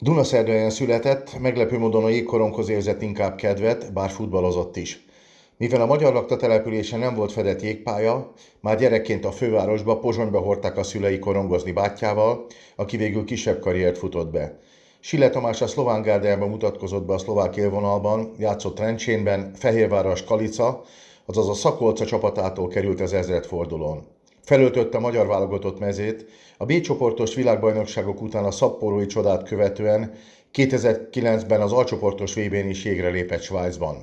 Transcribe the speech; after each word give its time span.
Dunaszerdahelyen 0.00 0.70
született, 0.70 1.38
meglepő 1.38 1.78
módon 1.78 2.04
a 2.04 2.08
jégkoronghoz 2.08 2.68
érzett 2.68 3.02
inkább 3.02 3.36
kedvet, 3.36 3.92
bár 3.92 4.10
futballozott 4.10 4.76
is. 4.76 5.04
Mivel 5.56 5.80
a 5.80 5.86
magyar 5.86 6.12
lakta 6.12 6.36
településen 6.36 6.98
nem 6.98 7.14
volt 7.14 7.32
fedett 7.32 7.62
jégpálya, 7.62 8.32
már 8.60 8.78
gyerekként 8.78 9.24
a 9.24 9.32
fővárosba, 9.32 9.98
Pozsonyba 9.98 10.40
hordták 10.40 10.76
a 10.76 10.82
szülei 10.82 11.18
korongozni 11.18 11.72
bátyjával, 11.72 12.46
aki 12.76 12.96
végül 12.96 13.24
kisebb 13.24 13.60
karriert 13.60 13.98
futott 13.98 14.30
be. 14.30 14.58
Sille 15.00 15.30
Tamás 15.30 15.62
a 15.62 15.66
szlován 15.66 16.02
gárdájában 16.02 16.48
mutatkozott 16.48 17.06
be 17.06 17.14
a 17.14 17.18
szlovák 17.18 17.56
élvonalban, 17.56 18.34
játszott 18.38 18.74
Trencsénben, 18.74 19.52
Fehérváros 19.54 20.24
Kalica, 20.24 20.82
azaz 21.26 21.48
a 21.48 21.54
Szakolca 21.54 22.04
csapatától 22.04 22.68
került 22.68 23.00
az 23.00 23.12
ezredfordulón. 23.12 24.06
Felöltötte 24.42 24.96
a 24.96 25.00
magyar 25.00 25.26
válogatott 25.26 25.78
mezét, 25.78 26.26
a 26.58 26.64
B 26.64 26.80
csoportos 26.80 27.34
világbajnokságok 27.34 28.22
után 28.22 28.44
a 28.44 28.50
szapporói 28.50 29.06
csodát 29.06 29.48
követően 29.48 30.12
2009-ben 30.54 31.60
az 31.60 31.72
alcsoportos 31.72 32.34
VB-n 32.34 32.68
is 32.68 32.84
jégre 32.84 33.08
lépett 33.08 33.42
Svájcban. 33.42 33.96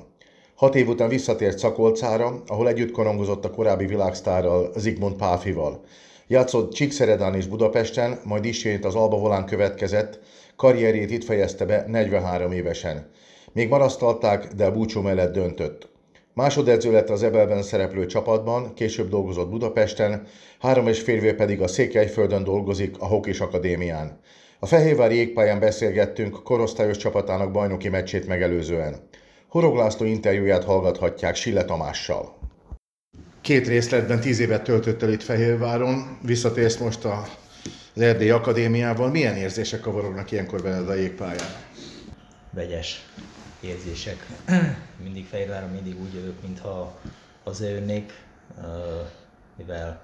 Hat 0.54 0.74
év 0.74 0.88
után 0.88 1.08
visszatért 1.08 1.58
Szakolcára, 1.58 2.42
ahol 2.46 2.68
együtt 2.68 2.90
korongozott 2.90 3.44
a 3.44 3.50
korábbi 3.50 3.86
világsztárral, 3.86 4.72
Zigmund 4.76 5.16
Páfival. 5.16 5.84
Játszott 6.26 6.72
Csíkszeredán 6.72 7.34
és 7.34 7.46
Budapesten, 7.46 8.20
majd 8.24 8.44
ismét 8.44 8.84
az 8.84 8.94
Alba 8.94 9.18
Volán 9.18 9.46
következett, 9.46 10.20
karrierjét 10.56 11.10
itt 11.10 11.24
fejezte 11.24 11.64
be 11.64 11.84
43 11.88 12.52
évesen. 12.52 13.10
Még 13.52 13.68
marasztalták, 13.68 14.46
de 14.46 14.64
a 14.64 14.72
búcsú 14.72 15.00
mellett 15.00 15.32
döntött. 15.32 15.93
Másodedző 16.34 16.92
lett 16.92 17.10
az 17.10 17.22
Ebelben 17.22 17.62
szereplő 17.62 18.06
csapatban, 18.06 18.74
később 18.74 19.08
dolgozott 19.08 19.50
Budapesten, 19.50 20.26
három 20.60 20.86
és 20.86 21.00
fél 21.00 21.16
éve 21.16 21.34
pedig 21.34 21.60
a 21.60 21.68
Székelyföldön 21.68 22.44
dolgozik 22.44 22.94
a 22.98 23.06
Hokis 23.06 23.40
Akadémián. 23.40 24.20
A 24.58 24.66
Fehérvári 24.66 25.14
jégpályán 25.14 25.60
beszélgettünk 25.60 26.42
korosztályos 26.42 26.96
csapatának 26.96 27.50
bajnoki 27.50 27.88
meccsét 27.88 28.26
megelőzően. 28.26 29.08
Horog 29.48 29.76
László 29.76 30.06
interjúját 30.06 30.64
hallgathatják 30.64 31.34
Sille 31.34 31.64
Tamással. 31.64 32.38
Két 33.40 33.68
részletben 33.68 34.20
tíz 34.20 34.40
évet 34.40 34.62
töltött 34.62 35.02
el 35.02 35.12
itt 35.12 35.22
Fehérváron, 35.22 36.18
visszatérsz 36.22 36.76
most 36.76 37.04
a 37.04 37.26
az 37.96 38.00
Erdély 38.00 38.30
Akadémiával. 38.30 39.10
Milyen 39.10 39.36
érzések 39.36 39.80
kavarognak 39.80 40.30
ilyenkor 40.30 40.62
benned 40.62 40.88
a 40.88 40.94
jégpályán? 40.94 41.54
Vegyes 42.50 43.04
érzések. 43.64 44.26
mindig 45.02 45.26
Fehérváron 45.26 45.70
mindig 45.70 46.00
úgy 46.00 46.14
jövök, 46.14 46.42
mintha 46.42 47.00
hazajönnék, 47.44 48.12
mivel 49.56 50.02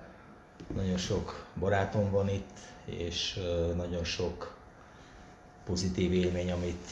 nagyon 0.74 0.96
sok 0.96 1.46
barátom 1.58 2.10
van 2.10 2.28
itt, 2.28 2.58
és 2.84 3.40
nagyon 3.76 4.04
sok 4.04 4.56
pozitív 5.64 6.12
élmény, 6.12 6.52
amit, 6.52 6.88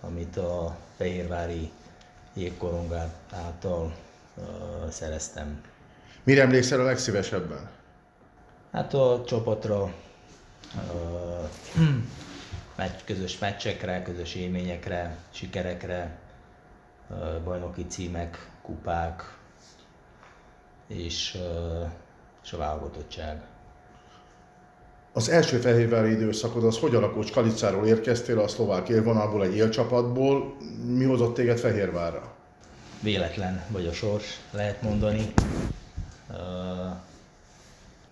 amit 0.00 0.36
a 0.36 0.76
Fehérvári 0.96 1.70
jégkorongát 2.34 3.14
által 3.30 3.94
szereztem. 4.90 5.60
Mire 6.24 6.42
emlékszel 6.42 6.80
a 6.80 6.84
legszívesebben? 6.84 7.70
Hát 8.72 8.94
a 8.94 9.22
csapatra, 9.26 9.94
meccs, 12.78 13.00
közös 13.04 13.38
meccsekre, 13.38 14.02
közös 14.02 14.34
élményekre, 14.34 15.16
sikerekre, 15.30 16.18
bajnoki 17.44 17.86
címek, 17.86 18.50
kupák 18.62 19.36
és, 20.86 21.38
és 22.44 22.52
a 22.52 22.56
válogatottság. 22.56 23.42
Az 25.12 25.28
első 25.28 25.56
fehérvári 25.58 26.10
időszakod 26.10 26.64
az 26.64 26.78
hogy 26.78 26.94
alakult? 26.94 27.30
Kalicáról 27.30 27.86
érkeztél 27.86 28.38
a 28.38 28.48
szlovák 28.48 28.88
élvonalból, 28.88 29.44
egy 29.44 29.56
élcsapatból. 29.56 30.56
Mi 30.84 31.04
hozott 31.04 31.34
téged 31.34 31.58
Fehérvárra? 31.58 32.34
Véletlen 33.02 33.64
vagy 33.68 33.86
a 33.86 33.92
sors, 33.92 34.40
lehet 34.50 34.82
mondani. 34.82 35.32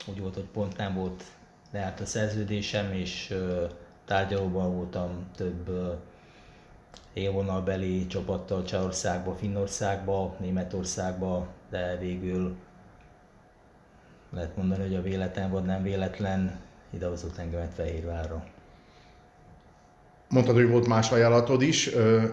úgy 0.07 0.21
volt, 0.21 0.35
hogy 0.35 0.49
pont 0.53 0.77
nem 0.77 0.95
volt 0.95 1.23
leállt 1.73 2.01
a 2.01 2.07
szerződésem, 2.07 2.93
és 2.93 3.35
tárgyalóban 4.07 4.75
voltam 4.75 5.27
több 5.37 5.71
élvonalbeli 7.13 8.07
csapattal 8.07 8.65
Csehországba, 8.65 9.35
Finnországba, 9.35 10.37
Németországba, 10.39 11.47
de 11.71 11.97
végül 11.97 12.57
lehet 14.31 14.57
mondani, 14.57 14.83
hogy 14.83 14.95
a 14.95 15.03
véletlen 15.03 15.51
vagy 15.51 15.65
nem 15.65 15.83
véletlen 15.83 16.61
idehozott 16.91 17.37
engemet 17.37 17.75
Fehérvárra. 17.75 18.45
Mondtad, 20.29 20.55
hogy 20.55 20.69
volt 20.69 20.87
más 20.87 21.11
ajánlatod 21.11 21.63
is. 21.63 21.91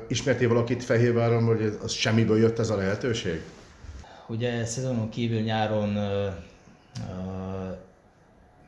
Ismertél 0.08 0.48
valakit 0.48 0.84
Fehérváron, 0.84 1.44
hogy 1.44 1.78
az 1.84 1.92
semmiből 1.92 2.38
jött 2.38 2.60
ez 2.60 2.70
a 2.70 2.76
lehetőség? 2.76 3.42
Ugye 4.28 4.66
szezonon 4.66 5.10
kívül 5.10 5.42
nyáron 5.42 5.98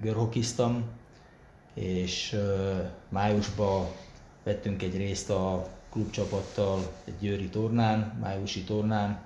görhokiztam, 0.02 0.84
és 1.76 2.36
májusban 3.10 3.88
vettünk 4.44 4.84
egy 4.84 4.98
részt 4.98 5.30
a 5.30 5.68
klubcsapattal 5.90 6.80
egy 7.06 7.18
győri 7.20 7.50
tornán, 7.50 8.18
májusi 8.22 8.64
tornán, 8.64 9.24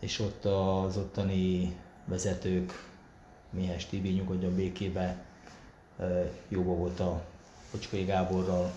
és 0.00 0.18
ott 0.18 0.44
az 0.44 0.96
ottani 0.96 1.76
vezetők, 2.04 2.88
Mihes 3.50 3.86
Tibi 3.86 4.08
nyugodjon 4.08 4.54
békébe, 4.54 5.24
jóba 6.48 6.74
volt 6.74 7.00
a 7.00 7.22
Kocskai 7.70 8.04
Gáborral, 8.04 8.72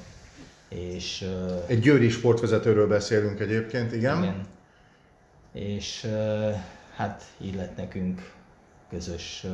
és... 0.69 1.29
Egy 1.67 1.79
győri 1.79 2.09
sportvezetőről 2.09 2.87
beszélünk 2.87 3.39
egyébként, 3.39 3.91
igen. 3.91 4.23
igen. 4.23 4.45
És 5.51 6.07
hát 6.95 7.23
így 7.41 7.55
lett 7.55 7.77
nekünk 7.77 8.33
közös 8.89 9.45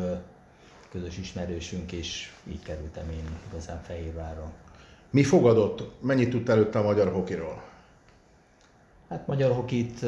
közös 0.92 1.18
ismerősünk, 1.18 1.92
és 1.92 2.32
így 2.48 2.64
kerültem 2.64 3.10
én 3.12 3.38
igazán 3.50 3.82
Fehérvárra. 3.82 4.52
Mi 5.10 5.24
fogadott? 5.24 6.02
Mennyit 6.02 6.30
tudtál 6.30 6.56
előtte 6.56 6.80
a 6.80 6.84
magyar 6.84 7.12
hokiról? 7.12 7.64
Hát 9.10 9.28
magyar 9.28 9.52
hokit 9.52 10.06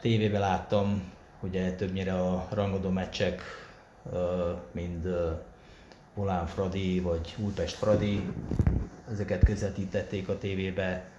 tévében 0.00 0.40
láttam, 0.40 1.12
ugye 1.40 1.72
többnyire 1.72 2.20
a 2.20 2.48
rangodó 2.50 2.88
meccsek, 2.88 3.42
mind 4.72 5.08
Volán 6.14 6.46
Fradi 6.46 7.00
vagy 7.00 7.34
Újpest 7.38 7.76
Fradi, 7.76 8.22
ezeket 9.10 9.44
közvetítették 9.44 10.28
a 10.28 10.38
tévébe, 10.38 11.10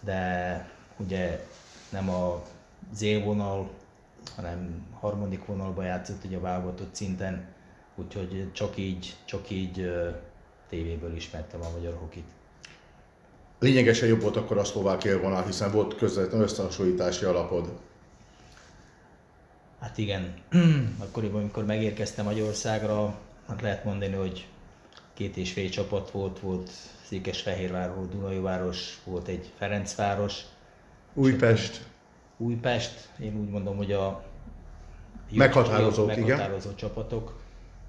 de 0.00 0.70
ugye 0.96 1.44
nem 1.90 2.10
a 2.10 2.42
z 2.92 3.02
élvonal 3.02 3.70
hanem 4.36 4.86
harmadik 5.00 5.44
vonalba 5.44 5.82
játszott 5.82 6.24
ugye 6.24 6.36
a 6.36 6.40
válogatott 6.40 6.94
szinten, 6.94 7.46
úgyhogy 7.94 8.52
csak 8.52 8.76
így, 8.76 9.16
csak 9.24 9.50
így 9.50 9.92
tévéből 10.68 11.16
ismertem 11.16 11.60
a 11.60 11.70
magyar 11.70 11.94
hokit. 11.94 12.26
Lényegesen 13.58 14.08
jobb 14.08 14.20
volt 14.20 14.36
akkor 14.36 14.58
a 14.58 14.64
szlovák 14.64 15.04
élvonal, 15.04 15.44
hiszen 15.44 15.72
volt 15.72 15.96
közvetlen 15.96 16.40
összehasonlítási 16.40 17.24
alapod. 17.24 17.72
Hát 19.80 19.98
igen, 19.98 20.34
akkoriban, 21.04 21.40
amikor 21.40 21.64
megérkeztem 21.64 22.24
Magyarországra, 22.24 23.18
hát 23.48 23.60
lehet 23.60 23.84
mondani, 23.84 24.14
hogy 24.14 24.46
két 25.14 25.36
és 25.36 25.52
fél 25.52 25.68
csapat 25.68 26.10
volt, 26.10 26.40
volt 26.40 26.70
Székesfehérvár, 27.06 27.94
volt 27.94 28.10
Dunajváros, 28.10 28.98
volt 29.04 29.28
egy 29.28 29.52
Ferencváros. 29.58 30.40
Újpest. 31.14 31.84
Újpest, 32.36 33.08
én 33.20 33.36
úgy 33.36 33.48
mondom, 33.48 33.76
hogy 33.76 33.92
a 33.92 34.24
meghatározott, 35.30 36.16
jó, 36.16 36.24
meghatározott 36.24 36.78
igen. 36.78 36.88
csapatok. 36.88 37.40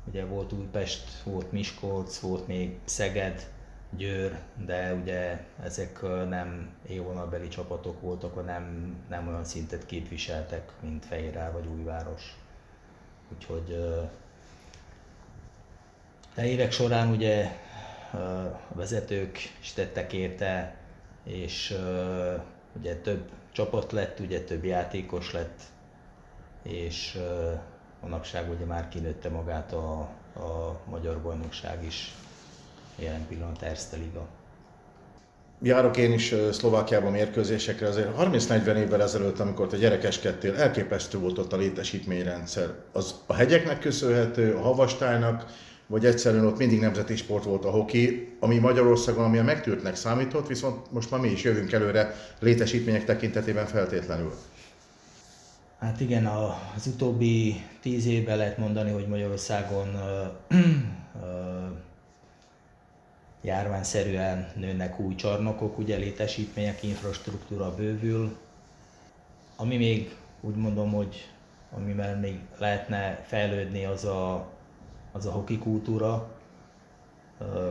Ugye 0.05 0.25
volt 0.25 0.53
Újpest, 0.53 1.23
volt 1.23 1.51
Miskolc, 1.51 2.19
volt 2.19 2.47
még 2.47 2.77
Szeged, 2.85 3.49
Győr, 3.97 4.39
de 4.65 4.93
ugye 4.93 5.45
ezek 5.63 6.01
nem 6.29 6.69
élvonalbeli 6.87 7.47
csapatok 7.47 8.01
voltak, 8.01 8.45
nem, 8.45 8.95
nem 9.09 9.27
olyan 9.27 9.43
szintet 9.43 9.85
képviseltek, 9.85 10.71
mint 10.81 11.05
Fehérvár 11.05 11.51
vagy 11.51 11.65
Újváros. 11.65 12.37
Úgyhogy 13.33 13.77
de 16.35 16.45
évek 16.45 16.71
során 16.71 17.09
ugye 17.09 17.45
a 18.13 18.59
vezetők 18.73 19.37
is 19.61 19.73
tettek 19.73 20.13
érte, 20.13 20.75
és 21.23 21.77
ugye 22.79 22.95
több 22.95 23.29
csapat 23.57 23.91
lett, 23.91 24.19
ugye 24.19 24.41
több 24.41 24.65
játékos 24.65 25.31
lett, 25.31 25.59
és 26.63 27.17
manapság 28.01 28.49
ugye 28.49 28.65
már 28.65 28.87
kinőtte 28.87 29.29
magát 29.29 29.73
a, 29.73 29.99
a 30.35 30.79
magyar 30.89 31.21
bajnokság 31.21 31.85
is, 31.85 32.15
jelen 32.95 33.27
pillanat 33.27 33.61
Erste 33.61 33.97
Liga. 33.97 34.27
Járok 35.61 35.97
én 35.97 36.13
is 36.13 36.35
Szlovákiában 36.51 37.11
mérkőzésekre, 37.11 37.87
azért 37.87 38.09
30-40 38.19 38.75
évvel 38.75 39.01
ezelőtt, 39.01 39.39
amikor 39.39 39.67
te 39.67 39.77
gyerekeskedtél, 39.77 40.55
elképesztő 40.55 41.17
volt 41.17 41.37
ott 41.37 41.53
a 41.53 41.57
létesítményrendszer. 41.57 42.73
Az 42.91 43.15
a 43.25 43.33
hegyeknek 43.33 43.79
köszönhető, 43.79 44.55
a 44.55 44.61
havastálynak, 44.61 45.45
vagy 45.87 46.05
egyszerűen 46.05 46.45
ott 46.45 46.57
mindig 46.57 46.79
nemzeti 46.79 47.15
sport 47.15 47.43
volt 47.43 47.65
a 47.65 47.69
hoki, 47.69 48.35
ami 48.39 48.57
Magyarországon 48.57 49.23
amilyen 49.23 49.45
megtűrtnek 49.45 49.95
számított, 49.95 50.47
viszont 50.47 50.91
most 50.91 51.11
már 51.11 51.19
mi 51.19 51.27
is 51.27 51.43
jövünk 51.43 51.71
előre 51.71 52.15
létesítmények 52.39 53.05
tekintetében 53.05 53.65
feltétlenül. 53.65 54.33
Hát 55.79 55.99
igen, 55.99 56.25
az 56.75 56.87
utóbbi 56.87 57.63
tíz 57.81 58.05
évben 58.05 58.37
lehet 58.37 58.57
mondani, 58.57 58.91
hogy 58.91 59.07
Magyarországon 59.07 59.87
uh, 59.87 60.57
uh, 61.15 61.77
járványszerűen 63.41 64.51
nőnek 64.55 64.99
új 64.99 65.15
csarnokok, 65.15 65.77
ugye 65.77 65.97
létesítmények, 65.97 66.83
infrastruktúra 66.83 67.75
bővül. 67.75 68.37
Ami 69.55 69.77
még 69.77 70.15
úgy 70.41 70.55
mondom, 70.55 70.91
hogy 70.91 71.29
amivel 71.71 72.19
még 72.19 72.39
lehetne 72.57 73.23
fejlődni, 73.27 73.85
az 73.85 74.05
a, 74.05 74.51
az 75.17 75.25
a 75.25 75.31
hoki 75.31 75.57
kultúra 75.57 76.27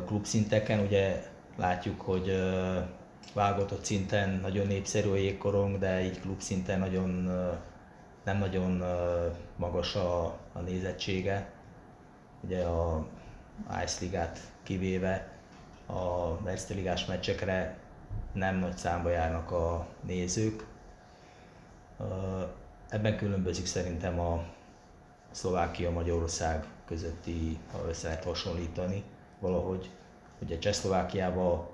klubszinteken. 0.07 0.81
Ugye 0.81 1.23
látjuk, 1.57 2.01
hogy 2.01 2.33
válogatott 3.35 3.85
szinten 3.85 4.39
nagyon 4.43 4.67
népszerű 4.67 5.11
a 5.11 5.17
jégkorong, 5.17 5.79
de 5.79 6.05
így 6.05 6.21
klubszinten 6.21 6.79
nagyon, 6.79 7.09
nem 8.25 8.39
nagyon 8.39 8.83
magas 9.57 9.95
a, 9.95 10.25
a 10.53 10.61
nézettsége. 10.65 11.51
Ugye 12.41 12.65
a 12.65 13.07
Ice 13.85 13.97
Ligát 14.01 14.39
kivéve 14.63 15.29
a 15.87 16.49
Erste 16.49 16.75
meccsekre 17.09 17.79
nem 18.33 18.57
nagy 18.57 18.77
számba 18.77 19.11
járnak 19.11 19.51
a 19.51 19.87
nézők. 20.01 20.67
Ebben 22.89 23.17
különbözik 23.17 23.67
szerintem 23.67 24.21
a 24.21 24.45
Szlovákia-Magyarország 25.31 26.67
közötti, 26.87 27.59
ha 27.73 27.89
össze 27.89 28.09
lehet 28.09 28.25
hasonlítani 28.25 29.03
valahogy. 29.39 29.91
Ugye 30.39 30.59
Csehszlovákiában 30.59 31.67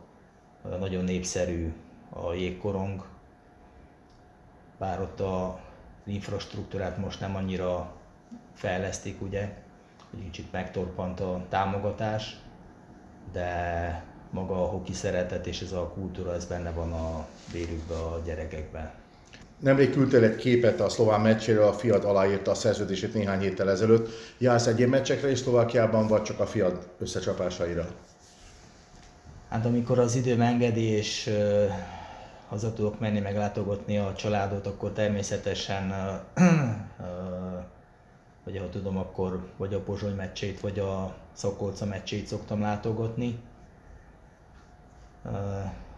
nagyon 0.79 1.05
népszerű 1.05 1.73
a 2.11 2.33
jégkorong, 2.33 3.05
bár 4.79 5.01
ott 5.01 5.21
a 5.21 5.61
infrastruktúrát 6.05 6.99
most 6.99 7.21
nem 7.21 7.37
annyira 7.37 7.93
fejlesztik, 8.55 9.23
ugye, 9.23 9.63
hogy 10.11 10.23
kicsit 10.23 10.53
megtorpant 10.53 11.21
a 11.21 11.45
támogatás, 11.49 12.37
de 13.33 14.05
maga 14.31 14.63
a 14.63 14.67
hoki 14.67 14.93
szeretet 14.93 15.47
és 15.47 15.61
ez 15.61 15.73
a 15.73 15.89
kultúra, 15.89 16.35
ez 16.35 16.47
benne 16.47 16.71
van 16.71 16.93
a 16.93 17.27
vérükben, 17.53 17.99
a 17.99 18.19
gyerekekben. 18.25 19.02
Nemrég 19.63 19.91
küldtél 19.91 20.25
egy 20.25 20.37
képet 20.37 20.81
a 20.81 20.89
szlován 20.89 21.21
meccséről, 21.21 21.65
a 21.65 21.73
fiad 21.73 22.05
aláírta 22.05 22.51
a 22.51 22.55
szerződését 22.55 23.15
néhány 23.15 23.41
héttel 23.41 23.71
ezelőtt. 23.71 24.09
Jársz 24.39 24.67
egyéb 24.67 24.89
meccsekre 24.89 25.31
is 25.31 25.39
Szlovákiában, 25.39 26.07
vagy 26.07 26.23
csak 26.23 26.41
a 26.41 26.47
fiad 26.47 26.89
összecsapásaira? 26.99 27.87
Hát 29.49 29.67
amikor 29.67 29.99
az 29.99 30.15
időm 30.15 30.41
engedi, 30.41 30.83
és 30.83 31.27
uh, 31.27 31.71
haza 32.49 32.73
tudok 32.73 33.01
menni 33.01 33.21
meglátogatni 33.21 33.99
a 33.99 34.13
családot, 34.17 34.67
akkor 34.67 34.91
természetesen 34.93 35.91
uh, 36.37 36.45
uh, 36.45 37.65
vagy 38.45 38.59
ha 38.59 38.69
tudom, 38.69 38.97
akkor 38.97 39.47
vagy 39.57 39.75
a 39.75 39.81
Pozsony 39.81 40.15
meccsét, 40.15 40.61
vagy 40.61 40.79
a 40.79 41.15
Szakolca 41.33 41.85
meccsét 41.85 42.27
szoktam 42.27 42.61
látogatni. 42.61 43.39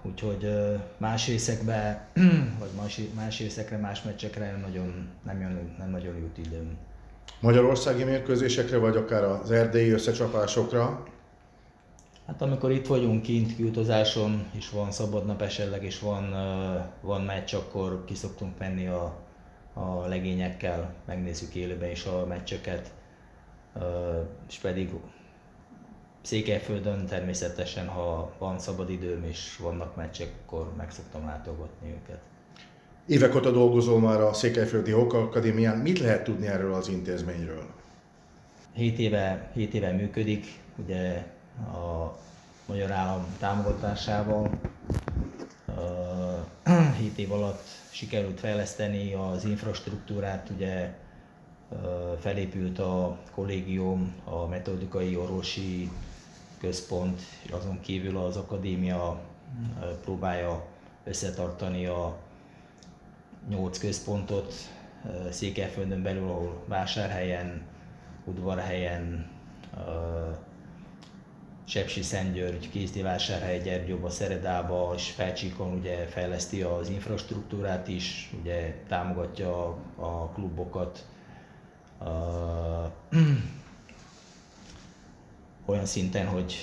Úgyhogy 0.06 0.49
más 0.97 1.27
részekbe, 1.27 2.09
vagy 2.61 2.71
más, 2.77 3.01
más 3.15 3.39
részekre, 3.39 3.77
más 3.77 4.03
meccsekre 4.03 4.51
nem 4.51 4.61
nagyon, 4.61 5.09
nem, 5.25 5.41
jön, 5.41 5.75
nem 5.79 5.91
nagyon 5.91 6.17
jut 6.17 6.39
időm. 6.39 6.77
Magyarországi 7.41 8.05
mérkőzésekre, 8.05 8.79
vagy 8.79 8.97
akár 8.97 9.25
az 9.25 9.51
erdélyi 9.51 9.91
összecsapásokra? 9.91 11.05
Hát 12.27 12.43
amikor 12.43 12.71
itt 12.71 12.87
vagyunk 12.87 13.23
kint 13.23 13.56
kiutazáson, 13.56 14.47
és 14.53 14.71
van 14.71 14.91
szabad 14.91 15.27
nap 15.27 15.43
esetleg, 15.43 15.85
és 15.85 15.99
van, 15.99 16.35
van 17.01 17.21
meccs, 17.21 17.55
akkor 17.55 18.05
ki 18.05 18.15
szoktunk 18.15 18.59
menni 18.59 18.87
a, 18.87 19.17
a 19.73 20.06
legényekkel, 20.06 20.95
megnézzük 21.06 21.55
élőben 21.55 21.91
is 21.91 22.05
a 22.05 22.27
meccseket, 22.27 22.93
és 24.49 24.59
pedig 24.59 24.91
Székelyföldön 26.25 27.06
természetesen, 27.06 27.88
ha 27.88 28.32
van 28.38 28.59
szabad 28.59 28.91
időm 28.91 29.25
és 29.25 29.56
vannak 29.56 29.97
meccsek, 29.97 30.32
akkor 30.44 30.73
meg 30.76 30.91
szoktam 30.91 31.25
látogatni 31.25 31.88
őket. 31.88 32.19
Évek 33.06 33.35
óta 33.35 33.50
dolgozol 33.50 34.00
már 34.00 34.21
a 34.21 34.32
Székelyföldi 34.32 34.91
Hoka 34.91 35.19
Akadémián. 35.19 35.79
Mit 35.79 35.99
lehet 35.99 36.25
tudni 36.25 36.47
erről 36.47 36.75
az 36.75 36.88
intézményről? 36.88 37.67
7 38.73 38.99
éve, 38.99 39.50
7 39.55 39.75
éve 39.75 39.93
működik, 39.93 40.47
ugye 40.76 41.26
a 41.73 42.17
Magyar 42.67 42.91
Állam 42.91 43.27
támogatásával. 43.38 44.50
7 46.99 47.19
év 47.25 47.32
alatt 47.32 47.65
sikerült 47.91 48.41
fejleszteni 48.41 49.15
az 49.15 49.44
infrastruktúrát, 49.44 50.50
ugye 50.55 50.94
felépült 52.20 52.79
a 52.79 53.19
kollégium, 53.35 54.15
a 54.25 54.47
metodikai 54.47 55.17
orvosi 55.17 55.91
központ, 56.59 57.21
és 57.43 57.51
azon 57.51 57.81
kívül 57.81 58.17
az 58.17 58.37
akadémia 58.37 59.21
próbálja 60.03 60.67
összetartani 61.05 61.87
a 61.87 62.17
nyolc 63.49 63.79
központot 63.79 64.55
Székelyföldön 65.31 66.03
belül, 66.03 66.29
ahol 66.29 66.62
Vásárhelyen, 66.67 67.62
Udvarhelyen, 68.25 69.31
Sepsi 71.65 72.03
Szentgyörgy, 72.03 72.71
Kézdivásárhely, 72.71 73.61
Gyergyóba, 73.61 74.11
Szeredába 74.11 74.93
és 74.97 75.11
Felcsíkon 75.11 75.73
ugye 75.73 76.06
fejleszti 76.06 76.62
az 76.62 76.89
infrastruktúrát 76.89 77.89
is, 77.89 78.33
ugye 78.41 78.83
támogatja 78.89 79.67
a 79.97 80.29
klubokat, 80.35 81.06
olyan 85.64 85.87
szinten, 85.87 86.26
hogy, 86.26 86.55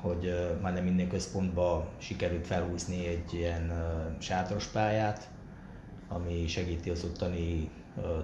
hogy 0.00 0.34
már 0.62 0.82
minden 0.82 1.08
központba 1.08 1.88
sikerült 1.98 2.46
felhúzni 2.46 3.06
egy 3.06 3.34
ilyen 3.34 3.72
sátros 4.18 4.66
pályát, 4.66 5.28
ami 6.08 6.46
segíti 6.46 6.90
az 6.90 7.04
ottani 7.04 7.70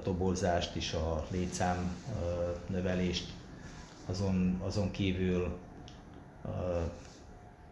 toborzást 0.02 0.76
és 0.76 0.92
a 0.92 1.26
létszám 1.30 1.96
növelést. 2.66 3.32
Azon, 4.06 4.60
azon 4.64 4.90
kívül 4.90 5.58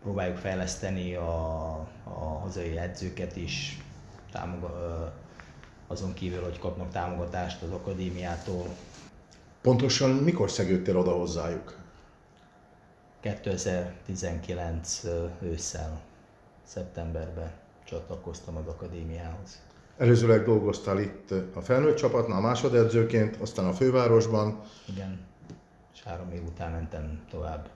próbáljuk 0.02 0.36
fejleszteni 0.36 1.14
a, 1.14 1.72
a 2.04 2.38
hazai 2.42 2.76
edzőket 2.76 3.36
is, 3.36 3.78
támoga, 4.32 5.12
azon 5.86 6.14
kívül, 6.14 6.42
hogy 6.42 6.58
kapnak 6.58 6.90
támogatást 6.90 7.62
az 7.62 7.70
akadémiától. 7.70 8.66
Pontosan 9.60 10.10
mikor 10.10 10.50
szegődtél 10.50 10.98
oda 10.98 11.10
hozzájuk? 11.10 11.79
2019 13.20 15.04
ősszel, 15.40 16.00
szeptemberben 16.64 17.50
csatlakoztam 17.84 18.56
az 18.56 18.66
akadémiához. 18.66 19.62
Előzőleg 19.96 20.44
dolgoztál 20.44 20.98
itt 20.98 21.30
a 21.54 21.60
felnőtt 21.60 21.96
csapatnál, 21.96 22.40
másodedzőként, 22.40 23.36
aztán 23.36 23.64
a 23.64 23.72
fővárosban. 23.72 24.60
Igen, 24.88 25.20
és 25.94 26.02
három 26.02 26.32
év 26.32 26.44
után 26.44 26.70
mentem 26.70 27.24
tovább 27.30 27.68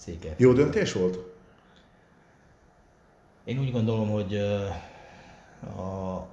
Székely. 0.00 0.34
Jó 0.36 0.52
döntés 0.52 0.92
volt? 0.92 1.18
Én 3.44 3.58
úgy 3.58 3.72
gondolom, 3.72 4.10
hogy, 4.10 4.36
a, 5.76 6.26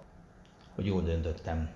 hogy 0.76 0.86
jól 0.86 1.02
döntöttem. 1.02 1.70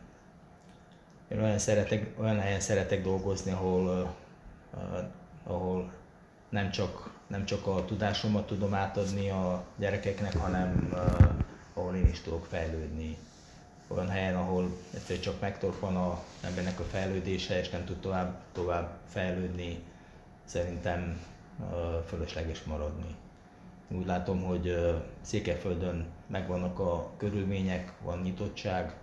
Én 1.28 1.42
olyan, 1.42 1.58
szeretek, 1.58 2.20
olyan 2.20 2.40
helyen 2.40 2.60
szeretek 2.60 3.04
dolgozni, 3.04 3.52
ahol, 3.52 4.16
ahol 5.44 5.92
nem 6.52 6.72
csak, 6.72 7.12
nem 7.28 7.46
csak 7.46 7.68
a 7.68 7.86
tudásomat 7.86 8.48
tudom 8.48 8.74
átadni 8.74 9.30
a 9.30 9.64
gyerekeknek, 9.78 10.38
hanem 10.38 10.90
uh, 10.92 11.30
ahol 11.74 11.96
én 11.96 12.08
is 12.08 12.22
tudok 12.22 12.46
fejlődni. 12.46 13.18
Olyan 13.88 14.10
helyen, 14.10 14.36
ahol 14.36 14.78
egyszerűen 14.94 15.22
csak 15.22 15.40
megtorpan 15.40 15.96
a 15.96 16.24
embernek 16.42 16.80
a 16.80 16.84
fejlődése, 16.84 17.60
és 17.60 17.70
nem 17.70 17.86
tud 17.86 18.00
tovább, 18.00 18.40
tovább 18.52 18.98
fejlődni, 19.08 19.84
szerintem 20.46 21.20
uh, 21.60 21.68
fölösleges 22.08 22.64
maradni. 22.64 23.16
Úgy 23.88 24.06
látom, 24.06 24.44
hogy 24.44 24.68
uh, 24.68 25.02
Székelyföldön 25.22 26.06
megvannak 26.28 26.80
a 26.80 27.12
körülmények, 27.18 27.94
van 28.02 28.20
nyitottság, 28.20 28.96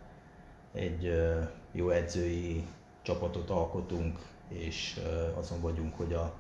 egy 0.73 1.07
uh, 1.07 1.49
jó 1.73 1.91
edzői 1.91 2.67
csapatot 3.03 3.51
alkotunk, 3.51 4.19
és 4.49 5.01
azon 5.35 5.61
vagyunk, 5.61 5.97
hogy 5.97 6.13
a 6.13 6.35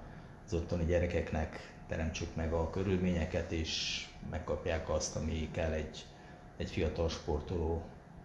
az 0.49 0.55
ottani 0.55 0.85
gyerekeknek 0.85 1.73
teremtsük 1.89 2.35
meg 2.35 2.53
a 2.53 2.71
körülményeket, 2.71 3.53
és 3.53 4.05
megkapják 4.31 4.91
azt, 4.91 5.17
ami 5.17 5.49
kell 5.53 5.71
egy, 5.71 6.05
egy 6.57 6.71
fiatal 6.71 7.09
sportoló 7.09 7.83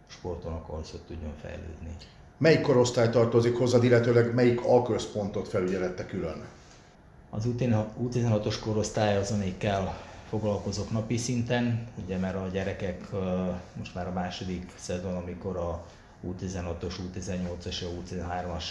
sportolnak 0.07 0.69
ahhoz, 0.69 0.91
hogy 0.91 0.99
tudjon 0.99 1.33
fejlődni. 1.41 1.95
Melyik 2.37 2.61
korosztály 2.61 3.09
tartozik 3.09 3.57
hozzád, 3.57 3.83
illetőleg 3.83 4.33
melyik 4.33 4.65
alközpontot 4.65 5.47
felügyelette 5.47 6.05
külön? 6.05 6.45
Az 7.29 7.47
U16-os 8.03 8.55
korosztály 8.63 9.17
azon 9.17 9.37
még 9.37 9.57
kell 9.57 9.93
foglalkozok 10.29 10.91
napi 10.91 11.17
szinten, 11.17 11.87
ugye 12.03 12.17
mert 12.17 12.35
a 12.35 12.47
gyerekek 12.51 13.09
most 13.77 13.95
már 13.95 14.07
a 14.07 14.11
második 14.11 14.71
szezon, 14.75 15.15
amikor 15.15 15.57
a 15.57 15.85
U16-os, 16.27 16.95
U18-as, 17.13 17.83
U13-as, 18.01 18.63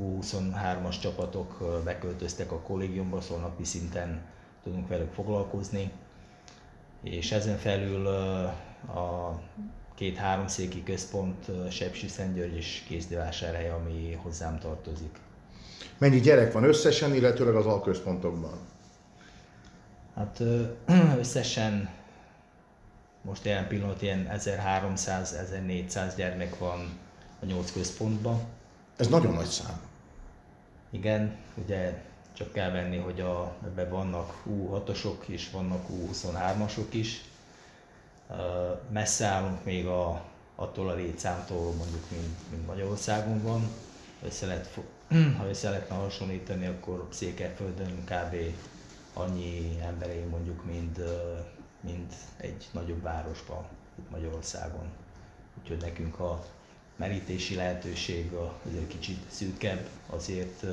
U23-as 0.00 1.00
csapatok 1.00 1.80
beköltöztek 1.84 2.52
a 2.52 2.60
kollégiumba, 2.60 3.20
szóval 3.20 3.42
napi 3.42 3.64
szinten 3.64 4.22
tudunk 4.62 4.88
velük 4.88 5.12
foglalkozni. 5.12 5.92
És 7.02 7.32
ezen 7.32 7.56
felül 7.56 8.06
a 8.86 9.40
két 9.94 10.16
háromszéki 10.16 10.82
központ, 10.82 11.50
Sepsi 11.70 12.08
Szentgyörgy 12.08 12.56
és 12.56 12.84
Kézdivásárhely, 12.88 13.70
ami 13.70 14.18
hozzám 14.22 14.58
tartozik. 14.58 15.18
Mennyi 15.98 16.20
gyerek 16.20 16.52
van 16.52 16.64
összesen, 16.64 17.14
illetőleg 17.14 17.54
az 17.54 17.66
alközpontokban? 17.66 18.58
Hát 20.14 20.42
összesen 21.22 21.88
most 23.22 23.44
jelen 23.44 23.68
pillanat 23.68 24.02
ilyen 24.02 24.28
1300-1400 24.32 26.12
gyermek 26.16 26.58
van 26.58 26.98
a 27.40 27.44
nyolc 27.44 27.72
központban. 27.72 28.40
Ez 28.96 29.08
nagyon 29.08 29.34
nagy 29.34 29.46
szám. 29.46 29.80
Igen, 30.90 31.36
ugye 31.54 32.02
csak 32.32 32.52
kell 32.52 32.70
venni, 32.70 32.96
hogy 32.96 33.20
a, 33.20 33.54
ebben 33.64 33.90
vannak 33.90 34.42
U6-osok 34.50 35.26
és 35.26 35.50
vannak 35.50 35.86
U23-asok 35.90 36.86
is. 36.90 37.24
Messze 38.90 39.26
állunk 39.26 39.64
még 39.64 39.86
a, 39.86 40.24
attól 40.54 40.88
a 40.88 40.94
létszámtól, 40.94 41.72
mondjuk, 41.72 42.10
mint, 42.10 42.50
mint 42.50 42.66
Magyarországon 42.66 43.42
van. 43.42 43.68
Össze 44.22 44.46
lehet, 44.46 44.78
ha 45.38 45.48
össze 45.48 45.70
lehetne 45.70 45.96
hasonlítani, 45.96 46.66
akkor 46.66 47.08
Székelyföldön 47.10 48.04
kb. 48.04 48.36
annyi 49.12 49.78
emberei 49.82 50.22
mondjuk, 50.22 50.64
mint, 50.64 50.98
mint 51.80 52.14
egy 52.36 52.68
nagyobb 52.72 53.02
városban, 53.02 53.64
itt 53.98 54.10
Magyarországon. 54.10 54.92
Úgyhogy 55.60 55.80
nekünk 55.80 56.20
a 56.20 56.44
merítési 56.96 57.54
lehetőség 57.54 58.30
azért 58.66 58.88
kicsit 58.88 59.18
szűkebb, 59.28 59.88
azért 60.10 60.64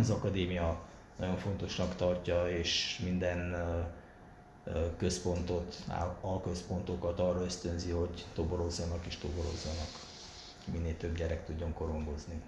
az 0.00 0.10
akadémia 0.10 0.80
nagyon 1.18 1.36
fontosnak 1.36 1.96
tartja, 1.96 2.48
és 2.48 3.00
minden 3.04 3.56
központot, 4.98 5.76
alközpontokat 6.20 7.18
arra 7.18 7.44
ösztönzi, 7.44 7.90
hogy 7.90 8.24
toborozzanak 8.34 9.06
és 9.06 9.16
toborozzanak, 9.16 9.88
minél 10.72 10.96
több 10.96 11.16
gyerek 11.16 11.44
tudjon 11.44 11.72
korongozni. 11.72 12.40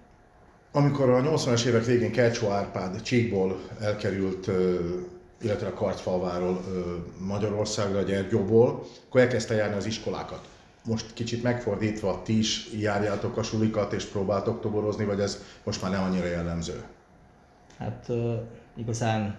Amikor 0.72 1.10
a 1.10 1.20
80-as 1.20 1.64
évek 1.64 1.84
végén 1.84 2.12
Kelcsó 2.12 2.48
Árpád 2.48 3.02
Csíkból 3.02 3.60
elkerült, 3.80 4.50
illetve 5.40 5.66
a 5.66 5.74
Karcfalváról 5.74 6.64
Magyarországra, 7.18 8.02
Gyergyóból, 8.02 8.86
akkor 9.06 9.20
elkezdte 9.20 9.54
járni 9.54 9.76
az 9.76 9.86
iskolákat. 9.86 10.48
Most 10.84 11.14
kicsit 11.14 11.42
megfordítva, 11.42 12.22
ti 12.22 12.38
is 12.38 12.72
járjátok 12.72 13.36
a 13.36 13.42
sulikat 13.42 13.92
és 13.92 14.04
próbáltok 14.04 14.60
toborozni, 14.60 15.04
vagy 15.04 15.20
ez 15.20 15.42
most 15.64 15.82
már 15.82 15.90
nem 15.90 16.02
annyira 16.02 16.26
jellemző? 16.26 16.84
Hát 17.78 18.10
igazán 18.74 19.38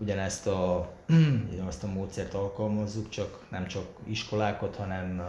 ugyanezt 0.00 0.46
a, 0.46 0.92
azt 1.68 1.84
a 1.84 1.86
módszert 1.86 2.34
alkalmazzuk, 2.34 3.08
csak 3.08 3.46
nem 3.50 3.66
csak 3.66 3.86
iskolákat, 4.04 4.76
hanem 4.76 5.22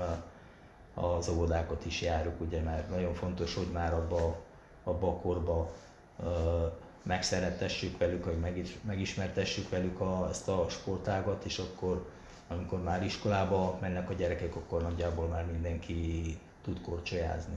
az 0.93 1.29
óvodákat 1.29 1.85
is 1.85 2.01
járjuk, 2.01 2.41
ugye, 2.41 2.61
mert 2.61 2.89
nagyon 2.89 3.13
fontos, 3.13 3.55
hogy 3.55 3.69
már 3.73 3.93
abba, 3.93 4.41
abba 4.83 5.07
a 5.07 5.15
korba 5.19 5.71
megszeretessük 7.03 7.97
velük, 7.97 8.23
hogy 8.23 8.37
megismertessük 8.81 9.69
velük 9.69 9.99
a, 9.99 10.27
ezt 10.29 10.47
a 10.47 10.65
sportágat, 10.69 11.45
és 11.45 11.57
akkor 11.57 12.09
amikor 12.47 12.83
már 12.83 13.03
iskolába 13.03 13.77
mennek 13.81 14.09
a 14.09 14.13
gyerekek, 14.13 14.55
akkor 14.55 14.81
nagyjából 14.81 15.27
már 15.27 15.45
mindenki 15.51 16.23
tud 16.63 16.81
korcsolyázni. 16.81 17.55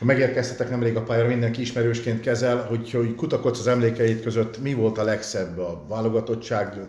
Megérkeztetek 0.00 0.70
nemrég 0.70 0.96
a 0.96 1.02
pályára, 1.02 1.28
mindenki 1.28 1.60
ismerősként 1.60 2.20
kezel, 2.20 2.64
hogy, 2.66 2.90
hogy 2.90 3.14
kutakodsz 3.14 3.58
az 3.58 3.66
emlékeid 3.66 4.22
között, 4.22 4.58
mi 4.58 4.74
volt 4.74 4.98
a 4.98 5.04
legszebb 5.04 5.58
a 5.58 5.84
válogatottság, 5.88 6.80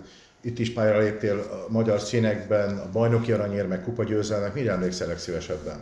itt 0.41 0.59
is 0.59 0.73
pályára 0.73 0.99
léptél 0.99 1.39
a 1.39 1.71
magyar 1.71 1.99
színekben, 1.99 2.77
a 2.77 2.89
bajnoki 2.91 3.31
aranyér, 3.31 3.67
meg 3.67 3.83
kupa 3.83 4.03
győzelmek, 4.03 4.53
mire 4.53 4.71
emlékszel 4.71 5.07
legszívesebben? 5.07 5.79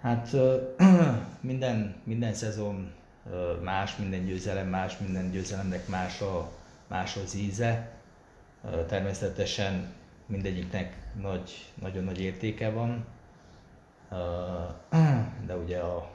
Hát 0.00 0.30
minden, 1.40 1.94
minden 2.04 2.34
szezon 2.34 2.92
más, 3.62 3.96
minden 3.96 4.24
győzelem 4.24 4.68
más, 4.68 4.98
minden 4.98 5.30
győzelemnek 5.30 5.88
más, 5.88 6.20
a, 6.20 6.50
más 6.88 7.16
az 7.24 7.34
íze. 7.34 7.90
Természetesen 8.86 9.92
mindegyiknek 10.26 10.96
nagy, 11.20 11.72
nagyon 11.74 12.04
nagy 12.04 12.20
értéke 12.20 12.70
van, 12.70 13.06
de 15.46 15.56
ugye 15.56 15.78
a, 15.78 16.10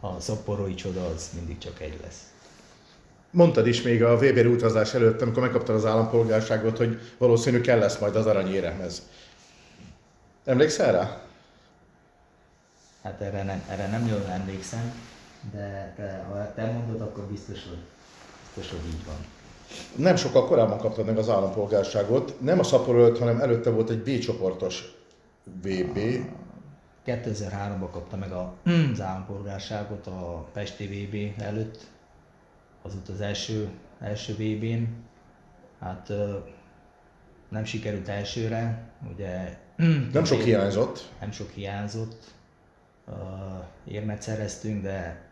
a 0.00 0.20
szaporói 0.20 0.74
csoda 0.74 1.06
az 1.06 1.30
mindig 1.34 1.58
csak 1.58 1.80
egy 1.80 2.00
lesz. 2.02 2.30
Mondtad 3.30 3.66
is 3.66 3.82
még 3.82 4.04
a 4.04 4.16
Weber 4.16 4.46
utazás 4.46 4.94
előtt, 4.94 5.22
amikor 5.22 5.42
megkaptad 5.42 5.74
az 5.74 5.84
állampolgárságot, 5.84 6.76
hogy 6.76 7.00
valószínű 7.18 7.60
kell 7.60 7.78
lesz 7.78 7.98
majd 7.98 8.16
az 8.16 8.26
aranyéremhez. 8.26 9.08
Emlékszel 10.44 10.92
rá? 10.92 11.20
Hát 13.02 13.20
erre 13.20 13.42
nem, 13.42 13.64
erre 13.68 13.88
nem 13.88 14.06
jól 14.06 14.24
emlékszem, 14.30 14.92
de, 15.52 15.94
de 15.96 16.24
ha 16.28 16.52
te 16.54 16.70
mondod, 16.70 17.00
akkor 17.00 17.24
biztos, 17.24 17.64
hogy, 17.68 17.78
biztos, 18.54 18.78
hogy 18.78 18.88
így 18.88 19.04
van. 19.06 19.35
Nem 19.96 20.16
sokkal 20.16 20.46
korábban 20.46 20.78
kaptad 20.78 21.06
meg 21.06 21.18
az 21.18 21.28
állampolgárságot, 21.28 22.40
nem 22.40 22.58
a 22.58 22.62
Szaporó 22.62 22.98
előtt, 22.98 23.18
hanem 23.18 23.40
előtte 23.40 23.70
volt 23.70 23.90
egy 23.90 24.02
B 24.02 24.18
csoportos 24.18 24.94
VB. 25.62 25.98
2003-ban 27.06 27.88
kapta 27.92 28.16
meg 28.16 28.32
a, 28.32 28.54
az 28.92 29.00
állampolgárságot 29.00 30.06
a 30.06 30.48
Pesti 30.52 30.86
VB 30.86 31.42
előtt, 31.42 31.86
az 32.82 32.92
volt 32.94 33.08
az 33.08 33.20
első, 33.20 33.68
első 34.00 34.32
VB-n. 34.32 34.82
Hát 35.80 36.12
nem 37.48 37.64
sikerült 37.64 38.08
elsőre, 38.08 38.90
ugye... 39.12 39.58
Nem 40.12 40.24
sok 40.24 40.40
hiányzott. 40.40 41.10
Nem 41.20 41.30
sok 41.30 41.50
hiányzott. 41.50 42.34
Érmet 43.84 44.22
szereztünk, 44.22 44.82
de 44.82 45.25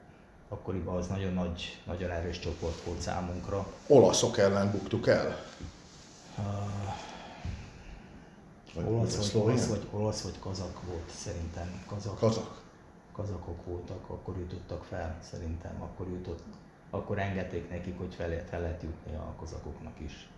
akkoriban 0.55 0.97
az 0.97 1.07
nagyon 1.07 1.33
nagy, 1.33 1.81
nagyon 1.87 2.11
erős 2.11 2.39
csoport 2.39 2.83
volt 2.85 3.01
számunkra. 3.01 3.67
Olaszok 3.87 4.39
ellen 4.39 4.71
buktuk 4.71 5.07
el? 5.07 5.45
Uh, 8.77 8.89
olasz, 8.89 9.33
vagy, 9.33 9.43
olasz, 9.43 9.67
vagy, 9.67 9.87
olasz 9.91 10.23
vagy 10.23 10.39
kazak 10.39 10.81
volt 10.89 11.11
szerintem. 11.17 11.83
Kazak. 11.87 12.19
kazak. 12.19 12.63
Kazakok 13.13 13.65
voltak, 13.67 14.11
akkor 14.11 14.37
jutottak 14.39 14.85
fel 14.85 15.19
szerintem, 15.31 15.83
akkor 15.83 16.07
jutott, 16.09 16.43
akkor 16.91 17.19
engedték 17.19 17.71
nekik, 17.71 17.99
hogy 17.99 18.15
fel, 18.15 18.45
fel 18.51 18.61
lehet 18.61 18.83
jutni 18.83 19.15
a 19.15 19.35
kazakoknak 19.39 20.01
is. 20.01 20.29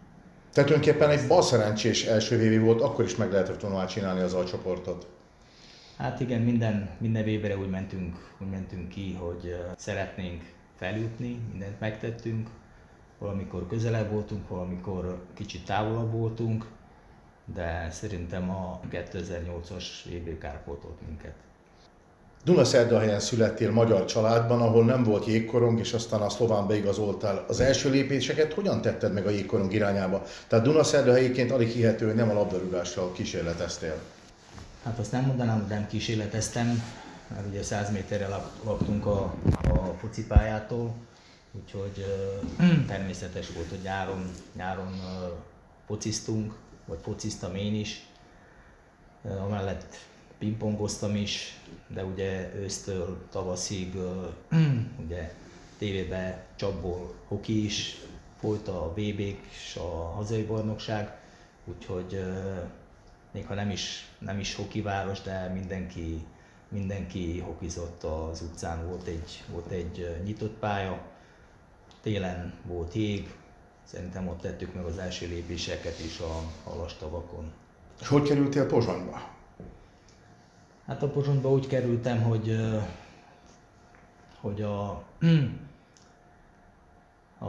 Tehát 0.53 0.71
tulajdonképpen 0.71 1.11
egy 1.11 1.29
balszerencsés 1.29 2.05
első 2.05 2.37
vévi 2.37 2.59
volt, 2.59 2.81
akkor 2.81 3.05
is 3.05 3.17
meg 3.17 3.33
lehetett 3.33 3.61
volna 3.61 3.87
csinálni 3.87 4.21
az 4.21 4.35
alcsoportot. 4.35 5.07
Hát 5.97 6.21
igen, 6.21 6.41
minden, 6.41 6.89
minden 6.99 7.27
évre 7.27 7.57
úgy 7.57 7.71
mentünk, 7.71 8.35
úgy 8.39 8.51
mentünk 8.51 8.89
ki, 8.89 9.15
hogy 9.21 9.57
szeretnénk 9.77 10.43
feljutni, 10.79 11.41
mindent 11.51 11.81
megtettünk, 11.81 12.49
valamikor 13.19 13.67
közelebb 13.67 14.11
voltunk, 14.11 14.49
valamikor 14.49 15.25
kicsit 15.35 15.65
távolabb 15.65 16.13
voltunk, 16.13 16.67
de 17.55 17.89
szerintem 17.91 18.51
a 18.51 18.81
2008-as 18.91 19.85
VB 20.05 20.39
kárpótolt 20.39 21.07
minket. 21.07 21.35
Dunaszerdahelyen 22.45 23.21
születtél 23.21 23.71
magyar 23.71 24.05
családban, 24.05 24.61
ahol 24.61 24.85
nem 24.85 25.03
volt 25.03 25.27
jégkorong, 25.27 25.79
és 25.79 25.93
aztán 25.93 26.21
a 26.21 26.29
szlován 26.29 26.67
beigazoltál. 26.67 27.45
Az 27.49 27.61
első 27.61 27.91
lépéseket 27.91 28.53
hogyan 28.53 28.81
tetted 28.81 29.13
meg 29.13 29.27
a 29.27 29.31
jégkorong 29.31 29.73
irányába? 29.73 30.23
Tehát 30.49 30.65
Dunaszerdahelyiként 30.65 31.51
alig 31.51 31.69
hihető, 31.69 32.07
hogy 32.07 32.15
nem 32.15 32.31
a 32.31 32.35
labdarúgással 32.35 33.13
kísérleteztél. 33.13 34.01
Hát 34.87 34.99
azt 34.99 35.13
nem 35.13 35.25
mondanám, 35.25 35.61
hogy 35.61 35.69
nem 35.69 35.87
kísérleteztem, 35.87 36.83
mert 37.29 37.47
ugye 37.47 37.63
100 37.63 37.91
méterre 37.91 38.29
laktunk 38.65 39.07
a, 39.07 39.35
a 39.63 39.95
focipályától, 39.99 40.95
úgyhogy 41.53 42.05
uh, 42.59 42.87
természetes 42.87 43.53
volt, 43.53 43.69
hogy 43.69 43.81
nyáron, 43.83 44.31
nyáron 44.57 44.87
uh, 44.87 45.39
fociztunk, 45.87 46.55
vagy 46.85 46.99
fociztam 47.03 47.55
én 47.55 47.75
is. 47.75 48.07
Amellett 49.23 49.97
pingpongoztam 50.39 51.17
is, 51.17 51.61
de 51.89 52.05
ugye 52.05 52.55
ősztől 52.55 53.27
tavaszig 53.31 53.95
uh, 53.95 54.61
ugye 55.05 55.35
tévébe 55.79 56.47
csapból 56.57 57.15
hoki 57.29 57.65
is, 57.65 58.01
folyt 58.41 58.69
a 58.69 58.93
vb 58.97 59.19
és 59.19 59.77
a 59.79 60.13
hazai 60.15 60.43
bajnokság, 60.43 61.19
úgyhogy 61.65 62.25
még 63.37 63.47
ha 63.47 63.55
nem 63.55 63.71
is, 63.71 64.09
nem 64.19 64.39
is 64.39 64.55
hoki 64.55 64.83
város, 64.83 65.21
de 65.21 65.49
mindenki 65.49 66.25
mindenki 66.69 67.41
hokizott 67.41 68.03
az 68.03 68.41
utcán, 68.41 68.87
volt 68.87 69.07
egy, 69.07 69.45
volt 69.51 69.71
egy 69.71 70.21
nyitott 70.25 70.59
pálya, 70.59 71.03
télen 72.03 72.55
volt 72.63 72.95
jég, 72.95 73.35
szerintem 73.85 74.29
ott 74.29 74.41
tettük 74.41 74.75
meg 74.75 74.85
az 74.85 74.99
első 74.99 75.27
lépéseket 75.27 75.99
is 75.99 76.19
a, 76.19 76.37
a 76.71 76.77
lastavakon. 76.77 77.53
És 78.01 78.09
hogy 78.09 78.29
kerültél 78.29 78.67
Pozsonyba? 78.67 79.31
Hát 80.87 81.03
a 81.03 81.09
Pozsonyba 81.09 81.51
úgy 81.51 81.67
kerültem, 81.67 82.23
hogy, 82.23 82.57
hogy 84.41 84.63
a, 84.63 84.91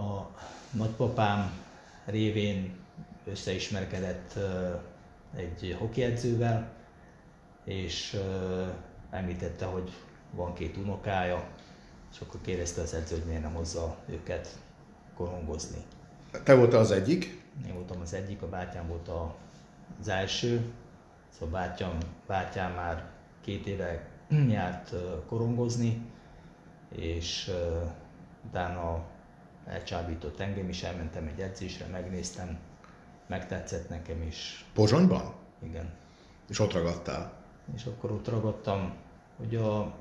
a 0.02 0.30
nagypapám 0.72 1.52
révén 2.06 2.76
összeismerkedett 3.26 4.40
egy 5.36 5.76
hokiedzővel, 5.80 6.72
és 7.64 8.20
említette, 9.10 9.66
hogy 9.66 9.92
van 10.32 10.54
két 10.54 10.78
unokája, 10.78 11.48
és 12.12 12.20
akkor 12.20 12.42
kérdezte 12.42 12.82
az 12.82 12.94
edző, 12.94 13.16
hogy 13.16 13.26
miért 13.26 13.42
nem 13.42 13.54
hozza 13.54 13.98
őket 14.10 14.60
korongozni. 15.16 15.78
Te 16.44 16.56
voltál 16.56 16.80
az 16.80 16.92
egyik? 16.92 17.44
Én 17.68 17.74
voltam 17.74 18.02
az 18.02 18.14
egyik, 18.14 18.42
a 18.42 18.50
bátyám 18.50 18.88
volt 18.88 19.08
a, 19.08 19.36
az 20.00 20.08
első, 20.08 20.74
szóval 21.30 21.60
bátyám, 21.62 21.98
bátyám 22.28 22.74
már 22.74 23.06
két 23.42 23.68
éve 23.68 24.08
járt 24.50 24.94
korongozni, 25.28 26.02
és 26.96 27.52
utána 28.48 29.06
elcsábított 29.66 30.40
engem 30.40 30.70
is, 30.70 30.84
elmentem 30.84 31.28
egy 31.28 31.40
edzésre, 31.40 31.86
megnéztem, 31.86 32.58
megtetszett 33.28 33.90
nekem 33.90 34.22
is. 34.22 34.66
Pozsonyban? 34.74 35.34
Igen. 35.64 35.90
És 36.50 36.60
ott 36.60 36.74
ragadtál? 36.74 37.34
És 37.76 37.86
akkor 37.86 38.12
ott 38.12 38.28
ragadtam, 38.28 38.94
hogy 39.38 39.56
a, 39.56 39.94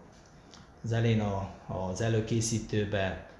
az 0.85 0.93
elén 0.93 1.21
a, 1.21 1.51
az 1.67 2.01
előkészítőbe 2.01 3.31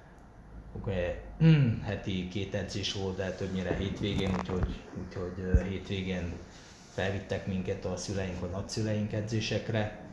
ugye, 0.85 1.21
mm, 1.43 1.81
heti 1.81 2.27
két 2.27 2.55
edzés 2.55 2.93
volt, 2.93 3.15
de 3.15 3.31
többnyire 3.31 3.75
hétvégén, 3.75 4.35
úgyhogy, 4.39 4.83
úgyhogy 5.05 5.67
hétvégén 5.69 6.33
felvittek 6.93 7.47
minket 7.47 7.85
a 7.85 7.97
szüleink, 7.97 8.43
a 8.43 8.45
nagyszüleink 8.45 9.13
edzésekre. 9.13 10.05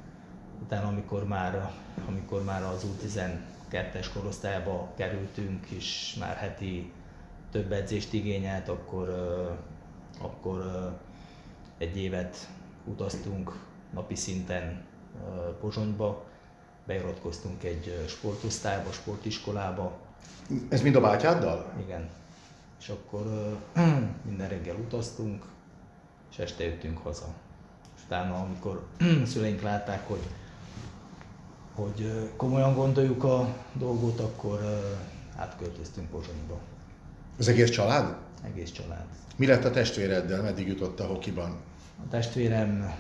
Utána, 0.62 0.88
amikor 0.88 1.26
már, 1.26 1.72
amikor 2.08 2.44
már 2.44 2.62
az 2.62 2.86
U12-es 2.86 4.06
korosztályba 4.14 4.92
kerültünk, 4.96 5.66
és 5.66 6.16
már 6.20 6.36
heti 6.36 6.92
több 7.54 7.72
edzést 7.72 8.12
igényelt, 8.12 8.68
akkor, 8.68 9.08
akkor 10.20 10.62
egy 11.78 11.96
évet 11.96 12.48
utaztunk 12.84 13.58
napi 13.92 14.14
szinten 14.14 14.84
Pozsonyba, 15.60 16.24
beiratkoztunk 16.86 17.64
egy 17.64 18.04
sportosztályba, 18.08 18.92
sportiskolába. 18.92 19.96
Ez 20.68 20.82
mind 20.82 20.94
a 20.94 21.00
bátyáddal? 21.00 21.72
Igen. 21.84 22.08
És 22.80 22.88
akkor 22.88 23.56
minden 24.28 24.48
reggel 24.48 24.76
utaztunk, 24.76 25.44
és 26.30 26.38
este 26.38 26.64
jöttünk 26.64 26.98
haza. 26.98 27.34
És 27.96 28.02
utána, 28.04 28.34
amikor 28.34 28.86
szüleink 29.32 29.62
látták, 29.62 30.08
hogy, 30.08 30.22
hogy 31.74 32.30
komolyan 32.36 32.74
gondoljuk 32.74 33.24
a 33.24 33.54
dolgot, 33.72 34.20
akkor 34.20 34.60
átköltöztünk 35.36 36.10
Pozsonyba. 36.10 36.72
Az 37.38 37.48
egész 37.48 37.70
család? 37.70 38.16
Egész 38.44 38.70
család. 38.70 39.06
Mi 39.36 39.46
lett 39.46 39.64
a 39.64 39.70
testvéreddel? 39.70 40.42
Meddig 40.42 40.66
jutott 40.66 41.00
a 41.00 41.06
hokiban? 41.06 41.60
A 42.04 42.08
testvérem 42.10 42.94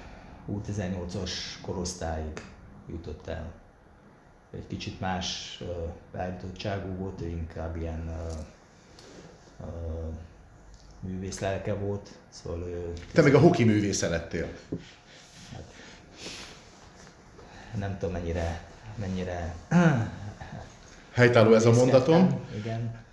U18-as 0.52 1.30
korosztályig 1.62 2.42
jutott 2.88 3.26
el. 3.26 3.52
Egy 4.50 4.66
kicsit 4.66 5.00
más 5.00 5.58
uh, 5.60 5.68
beállítottságú 6.12 6.96
volt, 6.96 7.20
ő 7.20 7.26
inkább 7.26 7.76
ilyen 7.76 8.02
uh, 8.06 9.66
uh, 9.66 10.14
művész 11.00 11.38
lelke 11.38 11.74
volt. 11.74 12.10
Szóval 12.28 12.68
ő... 12.68 12.92
Te 13.12 13.22
meg 13.22 13.34
a 13.34 13.38
hoki 13.38 13.64
művész 13.64 14.00
lettél. 14.00 14.48
Hát, 15.52 15.72
nem 17.78 17.98
tudom 17.98 18.14
mennyire, 18.14 18.64
mennyire 18.96 19.54
Helytálló 21.12 21.54
ez 21.54 21.66
a 21.66 21.72
mondatom. 21.72 22.40
Igen, 22.56 23.03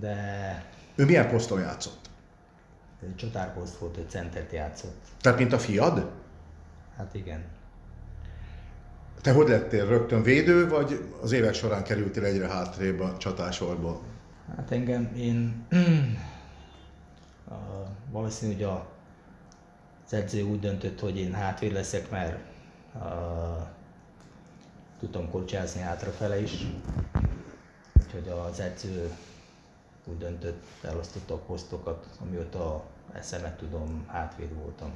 de... 0.00 0.64
Ő 0.94 1.04
milyen 1.04 1.28
poszton 1.28 1.60
játszott? 1.60 2.10
Egy 3.02 3.16
csatárposzt 3.16 3.76
volt, 3.76 3.94
hogy 3.94 4.10
centert 4.10 4.52
játszott. 4.52 5.04
Tehát 5.20 5.38
mint 5.38 5.52
a 5.52 5.58
fiad? 5.58 6.10
Hát 6.96 7.14
igen. 7.14 7.44
Te 9.20 9.32
hogy 9.32 9.48
lettél 9.48 9.86
rögtön 9.86 10.22
védő, 10.22 10.68
vagy 10.68 11.12
az 11.22 11.32
évek 11.32 11.54
során 11.54 11.82
kerültél 11.82 12.24
egyre 12.24 12.48
hátrébb 12.48 13.00
a 13.00 13.16
csatásorból? 13.16 14.00
Hát 14.56 14.70
engem, 14.70 15.14
én 15.16 15.66
a, 17.50 17.54
valószínű, 18.10 18.52
hogy 18.52 18.62
a, 18.62 18.86
az 20.06 20.12
edző 20.12 20.42
úgy 20.42 20.60
döntött, 20.60 21.00
hogy 21.00 21.18
én 21.18 21.32
hátvéd 21.32 21.72
leszek, 21.72 22.10
mert 22.10 22.38
a, 22.94 23.70
tudtam 24.98 25.30
kocsázni 25.30 25.80
hátrafele 25.80 26.40
is. 26.40 26.66
Úgyhogy 28.04 28.28
az 28.28 28.60
edző 28.60 29.10
úgy 30.08 30.18
döntött, 30.18 30.64
elosztotta 30.82 31.34
a 31.34 31.38
posztokat, 31.38 32.06
amióta 32.20 32.84
eszemet 33.12 33.56
tudom, 33.56 34.04
hátvéd 34.06 34.54
voltam. 34.54 34.90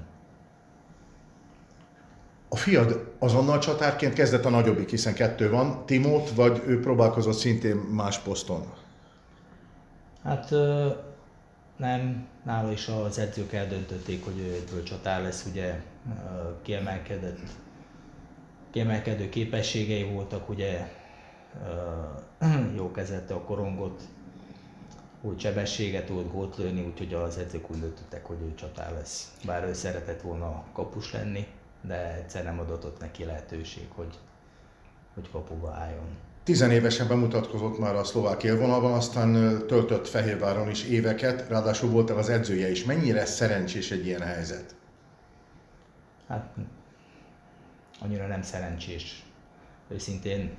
A 2.48 2.56
fiad 2.56 3.14
azonnal 3.18 3.58
csatárként 3.58 4.12
kezdett 4.12 4.44
a 4.44 4.50
nagyobbik, 4.50 4.90
hiszen 4.90 5.14
kettő 5.14 5.50
van, 5.50 5.86
Timót, 5.86 6.30
vagy 6.30 6.62
ő 6.66 6.80
próbálkozott 6.80 7.36
szintén 7.36 7.76
más 7.76 8.18
poszton? 8.18 8.72
Hát 10.22 10.50
nem, 11.76 12.26
nála 12.44 12.72
is 12.72 12.88
az 12.88 13.18
edzők 13.18 13.52
eldöntötték, 13.52 14.24
hogy 14.24 14.38
ő 14.38 14.52
egyből 14.52 14.82
csatár 14.82 15.22
lesz, 15.22 15.46
ugye 15.50 15.82
kiemelkedett, 16.62 17.38
kiemelkedő 18.70 19.28
képességei 19.28 20.04
voltak, 20.04 20.48
ugye 20.48 20.88
jó 22.76 22.90
kezelte 22.90 23.34
a 23.34 23.40
korongot, 23.40 24.02
úgy 25.22 25.40
sebességet 25.40 26.06
tud 26.06 26.32
gót 26.32 26.56
lőni, 26.56 26.84
úgyhogy 26.84 27.14
az 27.14 27.38
edzők 27.38 27.70
úgy 27.70 27.80
döntöttek, 27.80 28.24
hogy 28.24 28.40
ő 28.42 28.54
csatár 28.54 28.92
lesz. 28.92 29.32
Bár 29.44 29.64
ő 29.64 29.72
szeretett 29.72 30.20
volna 30.20 30.64
kapus 30.72 31.12
lenni, 31.12 31.46
de 31.80 32.14
egyszer 32.14 32.44
nem 32.44 32.58
adott 32.58 33.00
neki 33.00 33.24
lehetőség, 33.24 33.88
hogy, 33.94 34.18
hogy 35.14 35.30
kapuba 35.30 35.70
álljon. 35.70 36.16
Tizenévesen 36.44 37.08
bemutatkozott 37.08 37.78
már 37.78 37.94
a 37.94 38.04
szlovák 38.04 38.42
élvonalban, 38.42 38.92
aztán 38.92 39.32
töltött 39.66 40.08
Fehérváron 40.08 40.68
is 40.68 40.84
éveket, 40.84 41.48
ráadásul 41.48 41.90
volt 41.90 42.10
az 42.10 42.28
edzője 42.28 42.70
is. 42.70 42.84
Mennyire 42.84 43.24
szerencsés 43.24 43.90
egy 43.90 44.06
ilyen 44.06 44.20
helyzet? 44.20 44.74
Hát 46.28 46.54
annyira 48.00 48.26
nem 48.26 48.42
szerencsés. 48.42 49.24
Őszintén 49.88 50.56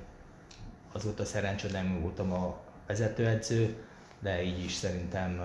az 0.92 1.04
volt 1.04 1.20
a 1.20 1.24
szerencsé, 1.24 1.68
nem 1.72 2.00
voltam 2.00 2.32
a 2.32 2.60
vezetőedző, 2.86 3.76
de 4.22 4.42
így 4.42 4.64
is 4.64 4.74
szerintem 4.74 5.40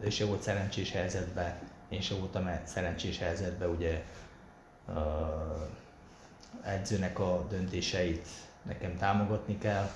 ő 0.00 0.10
se 0.10 0.24
volt 0.24 0.42
szerencsés 0.42 0.92
helyzetben, 0.92 1.54
én 1.88 2.00
sem 2.00 2.18
voltam 2.18 2.50
szerencsés 2.64 3.18
helyzetben, 3.18 3.68
ugye 3.68 4.02
edzőnek 6.62 7.18
a 7.18 7.46
döntéseit 7.50 8.28
nekem 8.62 8.96
támogatni 8.96 9.58
kell, 9.58 9.90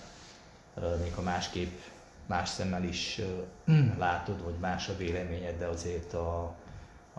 még 1.03 1.15
ha 1.15 1.23
másképp 1.23 1.79
más 2.27 2.49
szemmel 2.49 2.85
is 2.85 3.21
uh, 3.67 3.99
látod, 3.99 4.45
vagy 4.45 4.59
más 4.61 4.89
a 4.89 4.97
véleményed, 4.97 5.59
de 5.59 5.67
azért 5.67 6.15
a, 6.15 6.41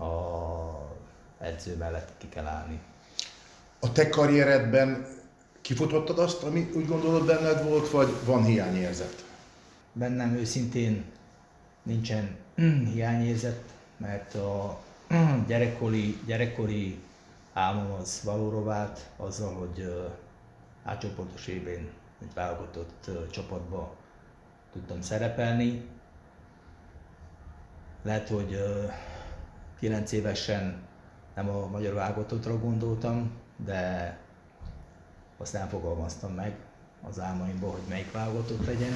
a 0.03 0.95
edző 1.39 1.75
mellett 1.75 2.11
ki 2.17 2.29
kell 2.29 2.45
állni. 2.45 2.79
A 3.79 3.91
te 3.91 4.09
karrieredben 4.09 5.07
kifutottad 5.61 6.19
azt, 6.19 6.43
ami 6.43 6.69
úgy 6.75 6.85
gondolod 6.85 7.25
benned 7.25 7.63
volt, 7.63 7.89
vagy 7.89 8.13
van 8.25 8.43
hiányérzet? 8.43 9.28
Bennem 9.93 10.33
őszintén 10.33 11.05
nincsen 11.83 12.35
hiányérzet, 12.93 13.63
mert 13.97 14.35
a 14.35 14.79
gyerekkori, 15.47 16.19
gyerekkori 16.25 16.99
álmom 17.53 17.91
az 17.91 18.21
valóra 18.23 18.63
vált 18.63 19.09
azzal, 19.17 19.53
hogy 19.53 20.09
átcsoportos 20.83 21.47
évén 21.47 21.89
egy 22.21 22.33
válogatott 22.33 23.09
csapatba 23.31 23.95
tudtam 24.71 25.01
szerepelni. 25.01 25.87
Lehet, 28.03 28.29
hogy 28.29 28.63
9 29.79 30.11
évesen 30.11 30.81
nem 31.35 31.49
a 31.49 31.67
magyar 31.67 31.93
válogatottra 31.93 32.59
gondoltam, 32.59 33.31
de 33.65 34.17
azt 35.37 35.53
nem 35.53 35.67
fogalmaztam 35.67 36.33
meg 36.33 36.55
az 37.01 37.19
álmaimból, 37.19 37.71
hogy 37.71 37.89
melyik 37.89 38.11
válogatott 38.11 38.65
legyen 38.65 38.93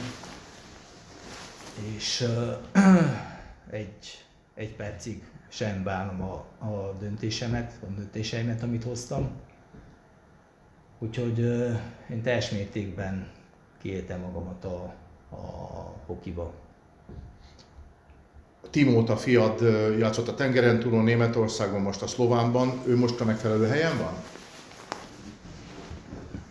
és 1.96 2.28
egy, 3.70 4.26
egy 4.54 4.76
percig 4.76 5.24
sem 5.48 5.84
bánom 5.84 6.22
a, 6.22 6.34
a 6.66 6.96
döntésemet, 7.00 7.74
a 7.82 7.86
döntéseimet, 7.86 8.64
amit 8.64 8.84
hoztam. 8.84 9.30
Úgyhogy 11.00 11.40
én 12.10 12.22
teljes 12.24 12.50
mértékben 12.50 13.28
kiéltem 13.82 14.20
magamat 14.20 14.66
a, 14.66 14.94
a 15.30 15.38
hokiba. 16.06 16.54
Timóta 18.70 19.18
fiad 19.18 19.62
játszott 20.00 20.28
a 20.28 20.36
tengeren 20.36 20.80
túlon 20.80 21.04
Németországban, 21.04 21.82
most 21.82 22.02
a 22.02 22.08
Szlovánban. 22.08 22.82
Ő 22.86 22.98
most 22.98 23.20
a 23.20 23.26
megfelelő 23.26 23.68
helyen 23.68 23.98
van? 23.98 24.14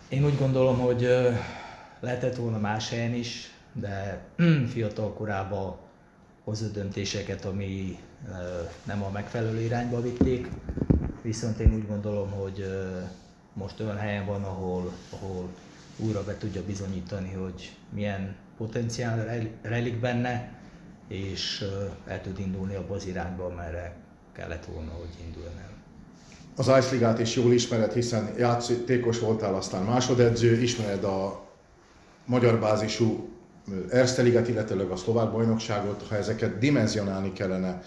Én 0.08 0.24
úgy 0.24 0.38
gondolom, 0.38 0.78
hogy 0.78 1.08
lehetett 2.00 2.36
volna 2.36 2.58
más 2.58 2.88
helyen 2.88 3.14
is, 3.14 3.51
de 3.72 4.24
fiatal 4.72 5.12
korában 5.12 5.76
hozott 6.44 6.72
döntéseket, 6.72 7.44
ami 7.44 7.98
nem 8.84 9.02
a 9.02 9.10
megfelelő 9.10 9.60
irányba 9.60 10.00
vitték. 10.00 10.48
Viszont 11.22 11.58
én 11.58 11.74
úgy 11.74 11.86
gondolom, 11.86 12.30
hogy 12.30 12.64
most 13.52 13.80
olyan 13.80 13.96
helyen 13.96 14.26
van, 14.26 14.44
ahol, 14.44 14.92
ahol 15.10 15.48
újra 15.96 16.24
be 16.24 16.36
tudja 16.36 16.62
bizonyítani, 16.64 17.32
hogy 17.32 17.76
milyen 17.94 18.34
potenciál 18.56 19.48
rejlik 19.62 20.00
benne, 20.00 20.52
és 21.08 21.64
el 22.06 22.20
tud 22.20 22.38
indulni 22.38 22.74
abba 22.74 22.94
az 22.94 23.06
irányba, 23.06 23.48
merre 23.48 23.96
kellett 24.32 24.64
volna, 24.64 24.90
hogy 24.90 25.24
induljon 25.26 25.58
el. 25.58 25.70
Az 26.56 26.66
Ice 26.66 26.90
Ligát 26.92 27.18
is 27.18 27.36
jól 27.36 27.52
ismered, 27.52 27.92
hiszen 27.92 28.34
játékos 28.38 29.18
voltál, 29.18 29.54
aztán 29.54 29.82
másodedző, 29.82 30.60
ismered 30.60 31.04
a 31.04 31.46
magyar 32.24 32.58
bázisú 32.60 33.31
Erste 33.90 34.22
illetőleg 34.26 34.90
a 34.90 34.96
szlovák 34.96 35.32
bajnokságot, 35.32 36.06
ha 36.08 36.16
ezeket 36.16 36.58
dimenzionálni 36.58 37.32
kellene, 37.32 37.82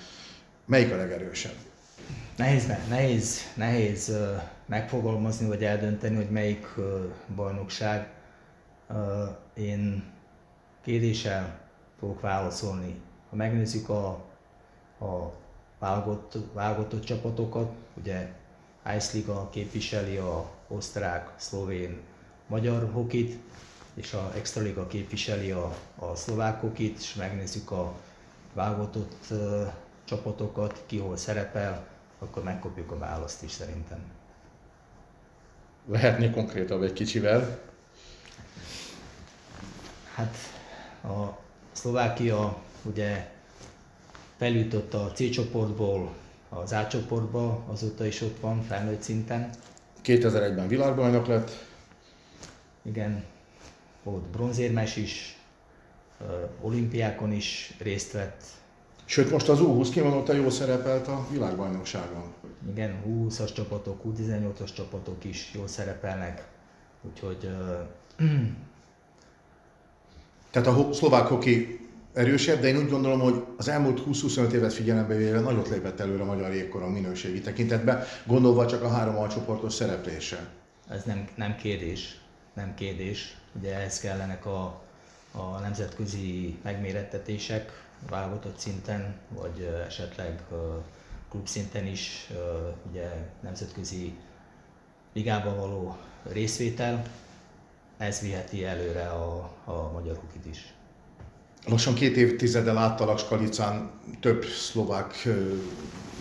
melyik 0.66 0.92
a 0.92 0.96
legerősebb? 0.96 1.56
Nehéz, 2.38 2.68
nehéz, 2.90 3.40
nehéz 3.56 4.18
megfogalmazni 4.66 5.48
vagy 5.48 5.64
eldönteni, 5.64 6.16
hogy 6.16 6.30
melyik 6.30 6.68
bajnokság. 7.36 8.10
Én 9.54 10.04
kérdéssel 10.84 11.60
fogok 12.00 12.22
válaszolni. 12.22 13.02
Ha 13.30 13.36
megnézzük 13.36 13.90
a, 13.90 14.08
a 15.00 15.34
válogatott, 15.80 16.54
válogatott 16.54 17.04
csapatokat, 17.04 17.72
ugye 17.94 18.28
Ice 18.96 19.10
Liga 19.14 19.50
képviseli 19.50 20.18
a 20.18 20.52
osztrák, 20.68 21.34
szlovén, 21.36 22.00
magyar 22.48 22.90
hokit, 22.94 23.40
és 23.96 24.14
a 24.14 24.32
Extraliga 24.36 24.88
képviseli 24.88 25.52
a, 25.52 25.76
a 25.96 26.16
szlovák 26.16 26.62
hokit, 26.62 27.00
és 27.00 27.14
megnézzük 27.14 27.72
a 27.72 27.94
válogatott 28.54 29.34
csapatokat, 30.04 30.84
ki 30.86 30.98
hol 30.98 31.18
szerepel, 31.18 31.88
akkor 32.20 32.44
megkapjuk 32.44 32.92
a 32.92 32.98
választ 32.98 33.44
is 33.44 33.52
szerintem. 33.52 34.00
Lehetné 35.88 36.30
konkrétabb 36.30 36.84
egy 36.84 36.94
kicsivel? 36.94 37.60
Hát 40.14 40.36
a 41.04 41.38
Szlovákia 41.72 42.58
ugye 42.82 43.30
feljutott 44.38 44.94
a 44.94 45.12
C 45.12 45.30
csoportból 45.30 46.14
az 46.50 46.72
A 46.72 46.88
csoportba, 46.88 47.64
azóta 47.68 48.06
is 48.06 48.22
ott 48.22 48.40
van 48.40 48.62
felnőtt 48.62 49.02
szinten. 49.02 49.50
2001-ben 50.04 50.68
világbajnok 50.68 51.28
lett. 51.28 51.66
Igen, 52.82 53.24
volt 54.06 54.24
bronzérmes 54.24 54.96
is, 54.96 55.38
olimpiákon 56.62 57.32
is 57.32 57.76
részt 57.80 58.12
vett. 58.12 58.44
Sőt, 59.06 59.32
most 59.32 59.50
az 59.50 59.60
U20 59.62 59.88
kimondottan 59.92 60.36
jól 60.36 60.52
szerepelt 60.52 61.08
a 61.08 61.28
világbajnokságon. 61.32 62.34
Igen, 62.70 63.04
U20-as 63.08 63.54
csapatok, 63.54 64.02
U18-as 64.06 64.74
csapatok 64.76 65.24
is 65.24 65.52
jól 65.54 65.68
szerepelnek, 65.68 66.48
úgyhogy... 67.02 67.50
Uh, 68.20 68.30
Tehát 70.52 70.68
a 70.68 70.94
szlovák 70.94 71.28
hoki 71.28 71.80
erősebb, 72.14 72.62
de 72.62 72.68
én 72.68 72.78
úgy 72.78 72.90
gondolom, 72.90 73.20
hogy 73.20 73.44
az 73.58 73.68
elmúlt 73.68 74.02
20-25 74.08 74.52
évet 74.52 74.74
figyelembe 74.74 75.16
véve 75.16 75.40
nagyot 75.40 75.70
lépett 75.70 76.00
előre 76.00 76.22
a 76.22 76.26
magyar 76.26 76.54
jégkoron 76.54 76.92
minőségi 76.92 77.40
tekintetben, 77.40 78.04
gondolva 78.26 78.66
csak 78.66 78.84
a 78.84 78.90
három 78.90 79.18
alcsoportos 79.18 79.74
szereplése. 79.74 80.50
Ez 80.90 81.04
nem, 81.04 81.28
nem 81.36 81.56
kérdés, 81.56 82.20
nem 82.54 82.74
kérdés. 82.76 83.38
Ugye 83.60 83.76
ehhez 83.76 84.00
kellenek 84.00 84.46
a, 84.46 84.82
a 85.32 85.60
nemzetközi 85.62 86.58
megmérettetések, 86.64 87.84
válogatott 88.10 88.58
szinten, 88.58 89.16
vagy 89.30 89.70
esetleg 89.88 90.42
klubszinten 91.30 91.86
is, 91.86 92.30
ugye 92.90 93.12
nemzetközi 93.42 94.14
ligában 95.14 95.56
való 95.56 95.98
részvétel, 96.32 97.04
ez 97.98 98.20
viheti 98.20 98.66
előre 98.66 99.08
a, 99.08 99.52
a 99.66 99.92
magyar 99.94 100.16
hukit 100.16 100.46
is. 100.46 100.74
Lassan 101.68 101.94
két 101.94 102.18
évtizeddel 102.18 102.78
áttalak 102.78 103.20
Skalicán 103.20 103.92
több 104.20 104.44
szlovák 104.46 105.28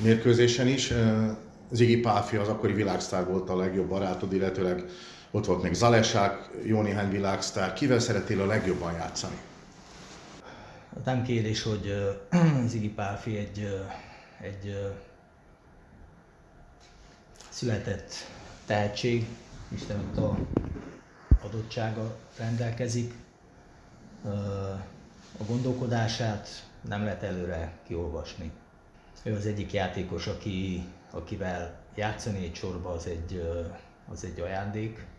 mérkőzésen 0.03 0.67
is. 0.67 0.93
Ziggy 1.71 2.01
Páfi 2.01 2.37
az 2.37 2.49
akkori 2.49 2.73
világsztár 2.73 3.27
volt 3.27 3.51
a 3.51 3.57
legjobb 3.57 3.89
barátod, 3.89 4.33
illetőleg 4.33 4.85
ott 5.35 5.47
volt 5.47 5.63
még 5.63 5.75
Zalesák, 5.75 6.51
jó 6.65 6.81
néhány 6.83 7.11
világsztár. 7.11 7.73
Kivel 7.73 7.99
szerettél 7.99 8.41
a 8.41 8.47
legjobban 8.47 8.93
játszani? 8.93 9.37
Nem 11.05 11.23
kérdés, 11.23 11.63
hogy 11.63 12.17
Ziggy 12.69 12.91
Páfi 12.91 13.37
egy, 13.37 13.85
egy 14.41 14.93
született 17.49 18.13
tehetség, 18.67 19.27
Isten 19.69 19.99
a 20.17 20.39
adottsága 21.45 22.17
rendelkezik 22.39 23.15
a 25.39 25.45
gondolkodását 25.47 26.49
nem 26.89 27.05
lehet 27.05 27.23
előre 27.23 27.73
kiolvasni. 27.87 28.51
Ő 29.23 29.35
az 29.35 29.47
egyik 29.47 29.73
játékos, 29.73 30.27
aki, 30.27 30.85
akivel 31.11 31.81
játszani 31.95 32.45
egy 32.45 32.55
sorba, 32.55 32.91
az 32.91 33.07
egy, 33.07 33.43
az 34.13 34.25
egy 34.25 34.41
ajándék. 34.41 35.13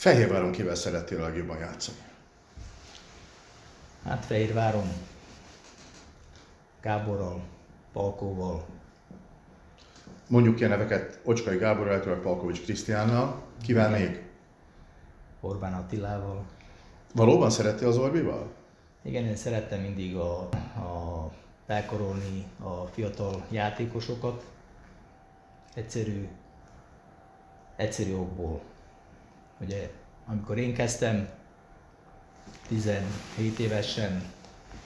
Fehérváron 0.00 0.52
kivel 0.52 0.74
szerettél 0.74 1.20
a 1.20 1.22
legjobban 1.22 1.58
játszani? 1.58 1.98
Hát 4.04 4.24
Fehérváron 4.24 4.88
Gáborral, 6.80 7.42
Palkóval. 7.92 8.64
Mondjuk 10.26 10.58
ilyen 10.58 10.70
neveket 10.70 11.20
Ocskai 11.24 11.56
Gáborral, 11.56 11.92
illetve 11.92 12.14
Palkovics 12.14 12.62
Krisztiánnal. 12.62 13.42
Kivel 13.62 13.90
még? 13.90 14.22
Orbán 15.40 15.72
Attilával. 15.72 16.44
Valóban 17.14 17.50
szerettél 17.50 17.88
az 17.88 17.96
Orbival? 17.96 18.52
Igen, 19.02 19.24
én 19.24 19.36
szerettem 19.36 19.80
mindig 19.80 20.16
a, 20.16 20.38
a 20.76 21.30
felkorolni 21.66 22.46
a 22.58 22.84
fiatal 22.84 23.46
játékosokat. 23.50 24.44
Egyszerű, 25.74 26.28
egyszerű 27.76 28.14
okból. 28.14 28.69
Ugye, 29.60 29.90
amikor 30.26 30.58
én 30.58 30.74
kezdtem 30.74 31.28
17 32.68 33.58
évesen 33.58 34.22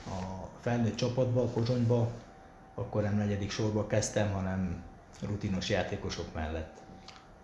a 0.06 0.48
felnőtt 0.60 0.96
csapatba, 0.96 1.42
a 1.42 1.48
Kozsonyba, 1.48 2.10
akkor 2.74 3.02
nem 3.02 3.16
negyedik 3.16 3.50
sorba 3.50 3.86
kezdtem, 3.86 4.32
hanem 4.32 4.82
rutinos 5.22 5.68
játékosok 5.68 6.34
mellett. 6.34 6.76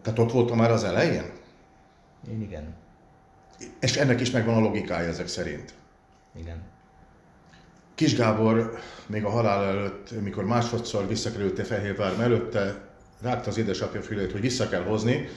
Tehát 0.03 0.19
ott 0.19 0.33
voltam 0.33 0.57
már 0.57 0.71
az 0.71 0.85
elején? 0.85 1.33
Én 2.31 2.43
igen. 2.43 2.75
És 3.81 3.97
ennek 3.97 4.21
is 4.21 4.31
megvan 4.31 4.55
a 4.55 4.61
logikája 4.61 5.09
ezek 5.09 5.29
szerint? 5.29 5.75
Igen. 6.35 6.63
Kis 7.95 8.17
Gábor 8.17 8.79
még 9.07 9.25
a 9.25 9.31
halál 9.31 9.65
előtt, 9.65 10.23
mikor 10.23 10.45
másodszor 10.45 11.07
visszakerült 11.07 11.67
Fehérvár 11.67 12.21
előtte, 12.21 12.89
rágta 13.23 13.51
az 13.51 13.57
édesapja 13.57 14.03
fülét, 14.03 14.33
hogy 14.33 14.41
vissza 14.41 14.69
kell 14.69 14.83
hozni, 14.83 15.29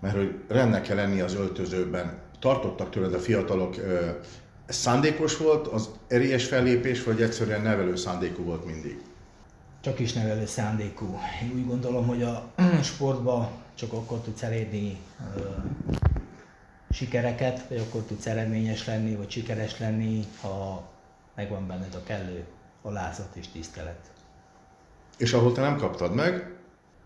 mert 0.00 0.16
hogy 0.16 0.40
rendnek 0.48 0.82
kell 0.82 0.96
lenni 0.96 1.20
az 1.20 1.34
öltözőben. 1.34 2.18
Tartottak 2.40 2.90
tőled 2.90 3.14
a 3.14 3.18
fiatalok, 3.18 3.76
ez 4.66 4.76
szándékos 4.76 5.36
volt, 5.36 5.66
az 5.66 5.90
erélyes 6.08 6.44
fellépés, 6.44 7.04
vagy 7.04 7.22
egyszerűen 7.22 7.60
nevelő 7.60 7.96
szándékú 7.96 8.42
volt 8.42 8.64
mindig? 8.64 9.02
Csak 9.80 9.98
is 9.98 10.12
nevelő 10.12 10.46
szándékú. 10.46 11.18
Én 11.42 11.52
úgy 11.54 11.66
gondolom, 11.66 12.06
hogy 12.06 12.22
a 12.22 12.50
sportba 12.82 13.50
csak 13.74 13.92
akkor 13.92 14.18
tudsz 14.18 14.42
elérni 14.42 14.98
sikereket, 16.90 17.68
vagy 17.68 17.78
akkor 17.78 18.02
tudsz 18.02 18.26
eredményes 18.26 18.86
lenni, 18.86 19.14
vagy 19.14 19.30
sikeres 19.30 19.78
lenni, 19.78 20.24
ha 20.40 20.88
megvan 21.34 21.66
benned 21.66 21.94
a 21.94 22.02
kellő 22.02 22.44
alázat 22.82 23.36
és 23.36 23.48
tisztelet. 23.48 24.10
És 25.16 25.32
ahol 25.32 25.52
te 25.52 25.60
nem 25.60 25.76
kaptad 25.76 26.14
meg? 26.14 26.52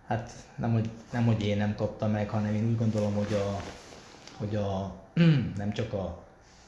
Hát 0.09 0.33
nem 0.57 0.73
hogy, 0.73 0.91
nem, 1.13 1.25
hogy 1.25 1.47
én 1.47 1.57
nem 1.57 1.75
kaptam 1.75 2.11
meg, 2.11 2.29
hanem 2.29 2.55
én 2.55 2.69
úgy 2.69 2.77
gondolom, 2.77 3.15
hogy 3.15 3.33
a, 3.33 3.61
hogy 4.37 4.57
a 4.57 4.95
nem 5.57 5.73
csak 5.73 5.93
a 5.93 6.23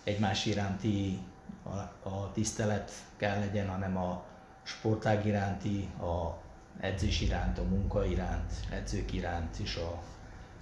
egymás 0.04 0.46
iránti 0.46 1.18
a, 1.62 2.08
a 2.08 2.30
tisztelet 2.32 2.92
kell 3.16 3.38
legyen, 3.38 3.68
hanem 3.68 3.96
a 3.96 4.24
sportág 4.62 5.26
iránti, 5.26 5.88
a 6.00 6.38
edzés 6.80 7.20
iránt, 7.20 7.58
a 7.58 7.62
munka 7.62 8.04
iránt, 8.04 8.52
edzők 8.70 9.12
iránt 9.12 9.56
és 9.56 9.76
a 9.76 10.02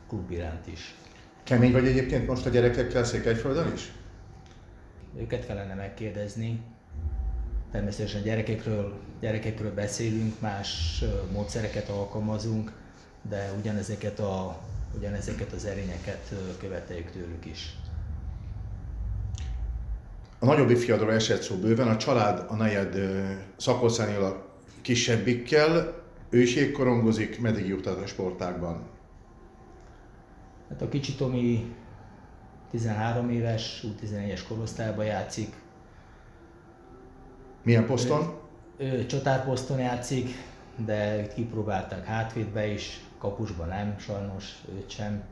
klub 0.09 0.31
iránt 0.31 0.67
is. 0.67 0.95
Kemény 1.43 1.73
vagy 1.73 1.87
egyébként 1.87 2.27
most 2.27 2.47
a 2.47 2.51
gyerekekkel 2.51 3.05
Székelyföldön 3.05 3.73
is? 3.73 3.93
Őket 5.17 5.47
kellene 5.47 5.75
megkérdezni. 5.75 6.63
Természetesen 7.71 8.23
gyerekekről, 8.23 8.93
gyerekekről 9.21 9.75
beszélünk, 9.75 10.41
más 10.41 11.03
módszereket 11.33 11.89
alkalmazunk, 11.89 12.73
de 13.29 13.53
ugyanezeket, 13.59 14.19
a, 14.19 14.59
ugyanezeket 14.97 15.53
az 15.53 15.65
erényeket 15.65 16.33
követeljük 16.59 17.11
tőlük 17.11 17.45
is. 17.45 17.77
A 20.39 20.47
nagyobb 20.47 20.71
fiadról 20.71 21.13
esett 21.13 21.43
szó 21.43 21.57
bőven, 21.57 21.89
a 21.89 21.97
család 21.97 22.45
a 22.49 22.55
nejed 22.55 22.97
szakoszánél 23.57 24.23
a 24.25 24.47
kisebbikkel, 24.83 26.03
ő 26.31 26.41
is 26.41 26.55
jégkorongozik, 26.55 27.41
meddig 27.41 27.67
jutott 27.67 28.03
a 28.03 28.07
sportákban? 28.07 28.87
Hát 30.69 30.83
a 30.83 30.89
kicsi 30.89 31.15
Tomi 31.15 31.75
13 32.71 33.31
éves, 33.31 33.85
U11-es 33.87 34.41
korosztályban 34.49 35.05
játszik. 35.05 35.55
Milyen 37.69 37.87
poszton? 37.87 38.35
Ő, 38.77 38.85
ő 38.85 39.07
csatárposzton 39.07 39.79
játszik, 39.79 40.29
de 40.85 41.27
kipróbálták 41.27 42.05
hátvédbe 42.05 42.67
is, 42.67 43.01
kapusban 43.19 43.69
nem, 43.69 43.95
sajnos 43.99 44.45
őt 44.77 44.91
sem. 44.91 45.23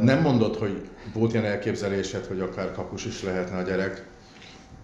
Nem 0.00 0.20
mondod, 0.20 0.56
hogy 0.56 0.88
volt 1.14 1.32
ilyen 1.32 1.44
elképzelésed, 1.44 2.26
hogy 2.26 2.40
akár 2.40 2.72
kapus 2.72 3.04
is 3.04 3.22
lehetne 3.22 3.56
a 3.56 3.62
gyerek? 3.62 4.08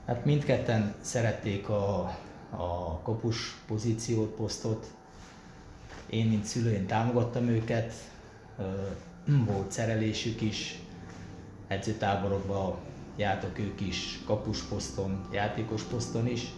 Hát 0.07 0.25
mindketten 0.25 0.95
szerették 1.01 1.69
a, 1.69 1.99
a 2.51 3.01
kapus 3.03 3.57
pozíciót, 3.67 4.35
posztot. 4.35 4.87
Én, 6.07 6.27
mint 6.27 6.45
szülő, 6.45 6.73
én 6.73 6.87
támogattam 6.87 7.49
őket, 7.49 7.93
volt 9.47 9.73
szerelésük 9.73 10.41
is, 10.41 10.79
edzőtáborokba 11.69 12.79
jártak 13.17 13.59
ők 13.59 13.81
is, 13.81 14.21
kapus 14.27 14.63
poszton, 14.63 15.29
játékos 15.33 15.83
poszton 15.83 16.27
is. 16.27 16.53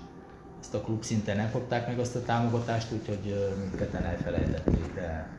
Ezt 0.60 0.74
a 0.74 0.80
klub 0.80 1.02
szinten 1.02 1.36
nem 1.36 1.50
kapták 1.50 1.86
meg 1.86 1.98
azt 1.98 2.16
a 2.16 2.22
támogatást, 2.22 2.92
úgyhogy 2.92 3.54
mindketten 3.60 4.04
elfelejtették, 4.04 4.94
de 4.94 5.34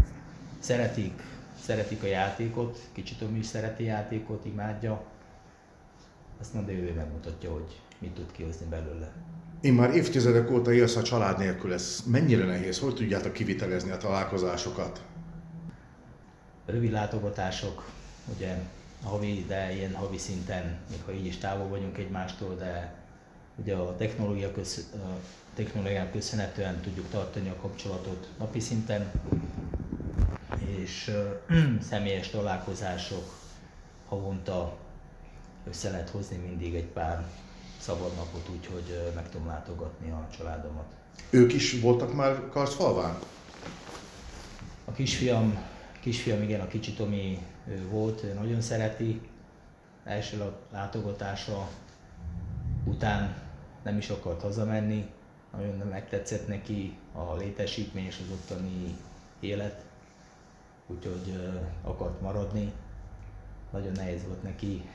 szeretik, 0.59 1.21
szeretik 1.61 2.03
a 2.03 2.07
játékot, 2.07 2.79
kicsit 2.91 3.17
Tomi 3.17 3.37
is 3.37 3.45
szereti 3.45 3.83
játékot, 3.83 4.45
imádja. 4.45 5.03
Azt 6.39 6.53
majd 6.53 6.69
ő 6.69 6.93
megmutatja, 6.95 7.51
hogy 7.51 7.81
mit 7.99 8.13
tud 8.13 8.31
kihozni 8.31 8.65
belőle. 8.69 9.11
Én 9.61 9.73
már 9.73 9.95
évtizedek 9.95 10.51
óta 10.51 10.73
élsz 10.73 10.95
a 10.95 11.01
család 11.01 11.37
nélkül, 11.37 11.73
ez 11.73 12.03
mennyire 12.07 12.45
nehéz? 12.45 12.79
Hogy 12.79 12.95
tudjátok 12.95 13.33
kivitelezni 13.33 13.91
a 13.91 13.97
találkozásokat? 13.97 15.01
Rövid 16.65 16.91
látogatások, 16.91 17.89
ugye 18.35 18.57
havi, 19.03 19.45
de 19.47 19.75
ilyen 19.75 19.95
havi 19.95 20.17
szinten, 20.17 20.77
még 20.89 20.99
ha 21.05 21.11
így 21.11 21.25
is 21.25 21.37
távol 21.37 21.67
vagyunk 21.67 21.97
egymástól, 21.97 22.55
de 22.55 22.95
ugye 23.55 23.75
a 23.75 23.95
technológia 23.95 24.51
köz, 24.51 24.89
a 24.93 25.19
technológián 25.55 26.11
köszönhetően 26.11 26.81
tudjuk 26.81 27.09
tartani 27.09 27.49
a 27.49 27.55
kapcsolatot 27.61 28.29
napi 28.37 28.59
szinten, 28.59 29.11
és 30.65 31.11
személyes 31.89 32.29
találkozások 32.29 33.41
havonta 34.07 34.77
össze 35.67 35.89
lehet 35.89 36.09
hozni 36.09 36.37
mindig 36.37 36.75
egy 36.75 36.87
pár 36.87 37.25
szabad 37.79 38.15
napot, 38.15 38.49
úgyhogy 38.49 39.11
meg 39.15 39.29
tudom 39.29 39.47
látogatni 39.47 40.09
a 40.09 40.27
családomat. 40.37 40.85
Ők 41.29 41.53
is 41.53 41.79
voltak 41.79 42.13
már 42.13 42.49
Karszfalván? 42.49 43.19
A 44.85 44.91
kisfiam, 44.91 45.57
kisfiam 45.99 46.41
igen, 46.41 46.59
a 46.59 46.67
kicsi 46.67 46.93
Tomi 46.93 47.39
volt, 47.89 48.23
ő 48.23 48.33
nagyon 48.33 48.61
szereti. 48.61 49.21
Első 50.03 50.51
látogatása 50.71 51.69
után 52.85 53.35
nem 53.83 53.97
is 53.97 54.09
akart 54.09 54.41
hazamenni, 54.41 55.11
nagyon 55.51 55.87
megtetszett 55.87 56.47
neki 56.47 56.97
a 57.13 57.35
létesítmény 57.35 58.05
és 58.05 58.19
az 58.23 58.31
ottani 58.31 58.97
élet, 59.39 59.85
úgyhogy 60.87 61.53
akart 61.83 62.21
maradni. 62.21 62.73
Nagyon 63.71 63.91
nehéz 63.91 64.25
volt 64.27 64.43
neki 64.43 64.89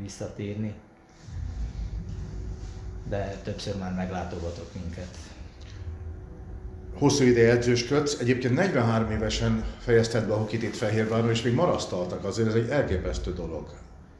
visszatérni, 0.00 0.74
de 3.08 3.40
többször 3.42 3.76
már 3.78 3.94
meglátogatott 3.94 4.74
minket. 4.74 5.16
Hosszú 7.00 7.24
ideje 7.24 7.50
edzősködsz, 7.50 8.18
egyébként 8.18 8.54
43 8.54 9.10
évesen 9.10 9.64
fejezted 9.78 10.26
be 10.26 10.32
a 10.32 10.36
hokit 10.36 10.62
itt 10.62 10.74
Fehérváron, 10.74 11.30
és 11.30 11.42
még 11.42 11.54
marasztaltak, 11.54 12.24
azért 12.24 12.48
ez 12.48 12.54
egy 12.54 12.68
elképesztő 12.68 13.32
dolog. 13.32 13.68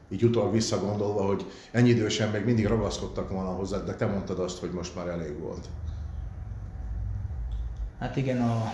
Így 0.09 0.23
utólag 0.23 0.51
visszagondolva, 0.51 1.25
hogy 1.25 1.45
ennyi 1.71 1.89
idősen 1.89 2.29
még 2.29 2.45
mindig 2.45 2.65
ragaszkodtak 2.65 3.29
volna 3.29 3.49
hozzá, 3.49 3.77
de 3.77 3.95
te 3.95 4.05
mondtad 4.05 4.39
azt, 4.39 4.59
hogy 4.59 4.71
most 4.71 4.95
már 4.95 5.07
elég 5.07 5.39
volt. 5.39 5.69
Hát 7.99 8.15
igen, 8.15 8.41
a, 8.41 8.73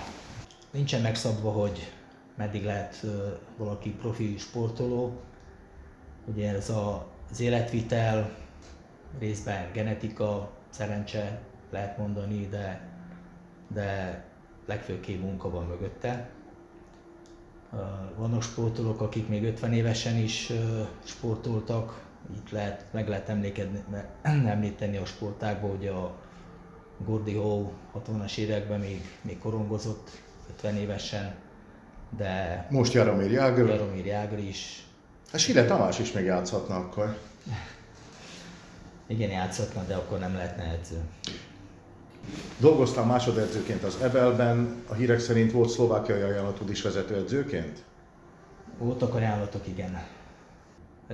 nincsen 0.71 1.01
megszabva, 1.01 1.51
hogy 1.51 1.91
meddig 2.37 2.63
lehet 2.63 3.05
valaki 3.57 3.89
profi 3.89 4.35
sportoló. 4.37 5.19
Ugye 6.25 6.55
ez 6.55 6.69
a, 6.69 7.07
az 7.31 7.39
életvitel, 7.39 8.37
részben 9.19 9.71
genetika, 9.73 10.51
szerencse 10.69 11.41
lehet 11.71 11.97
mondani, 11.97 12.47
de, 12.51 12.95
de 13.67 14.23
legfőképp 14.65 15.21
munka 15.21 15.49
van 15.49 15.65
mögötte. 15.65 16.29
Vannak 18.15 18.41
sportolók, 18.41 19.01
akik 19.01 19.27
még 19.27 19.43
50 19.43 19.73
évesen 19.73 20.15
is 20.15 20.51
sportoltak, 21.03 22.05
itt 22.35 22.49
lehet, 22.51 22.85
meg 22.91 23.07
lehet 23.07 23.29
emlékedni, 23.29 23.83
említeni 24.23 24.97
a 24.97 25.05
sportákban, 25.05 25.69
hogy 25.69 25.87
a 25.87 26.15
Gordy 27.05 27.33
Howe 27.33 27.69
60-as 27.95 28.37
években 28.37 28.79
még, 28.79 29.01
még 29.21 29.39
korongozott 29.39 30.09
50 30.49 30.75
évesen, 30.75 31.35
de... 32.17 32.67
Most 32.69 32.93
Jaromir 32.93 33.31
Jágr. 33.31 33.67
Jaromir 33.67 34.05
Jágr 34.05 34.37
is. 34.37 34.85
Hát 35.31 35.39
Sile 35.41 35.65
Tamás 35.65 35.99
is 35.99 36.11
megjátszhatna 36.11 36.75
akkor. 36.75 37.17
Igen, 39.07 39.29
játszhatna, 39.29 39.83
de 39.83 39.95
akkor 39.95 40.19
nem 40.19 40.33
lehetne 40.33 40.63
edző. 40.63 41.01
Dolgoztál 42.57 43.05
másodedzőként 43.05 43.83
az 43.83 43.97
Ebelben, 44.01 44.83
a 44.87 44.93
hírek 44.93 45.19
szerint 45.19 45.51
volt 45.51 45.69
szlovákiai 45.69 46.21
ajánlatod 46.21 46.69
is 46.69 46.81
vezetőedzőként? 46.81 47.83
Voltak 48.77 49.13
ajánlatok, 49.13 49.67
igen. 49.67 50.03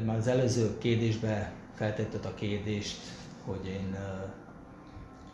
Már 0.05 0.17
az 0.17 0.27
előző 0.27 0.77
kérdésbe 0.77 1.51
feltetted 1.75 2.25
a 2.25 2.33
kérdést, 2.33 2.99
hogy 3.45 3.65
én 3.65 3.97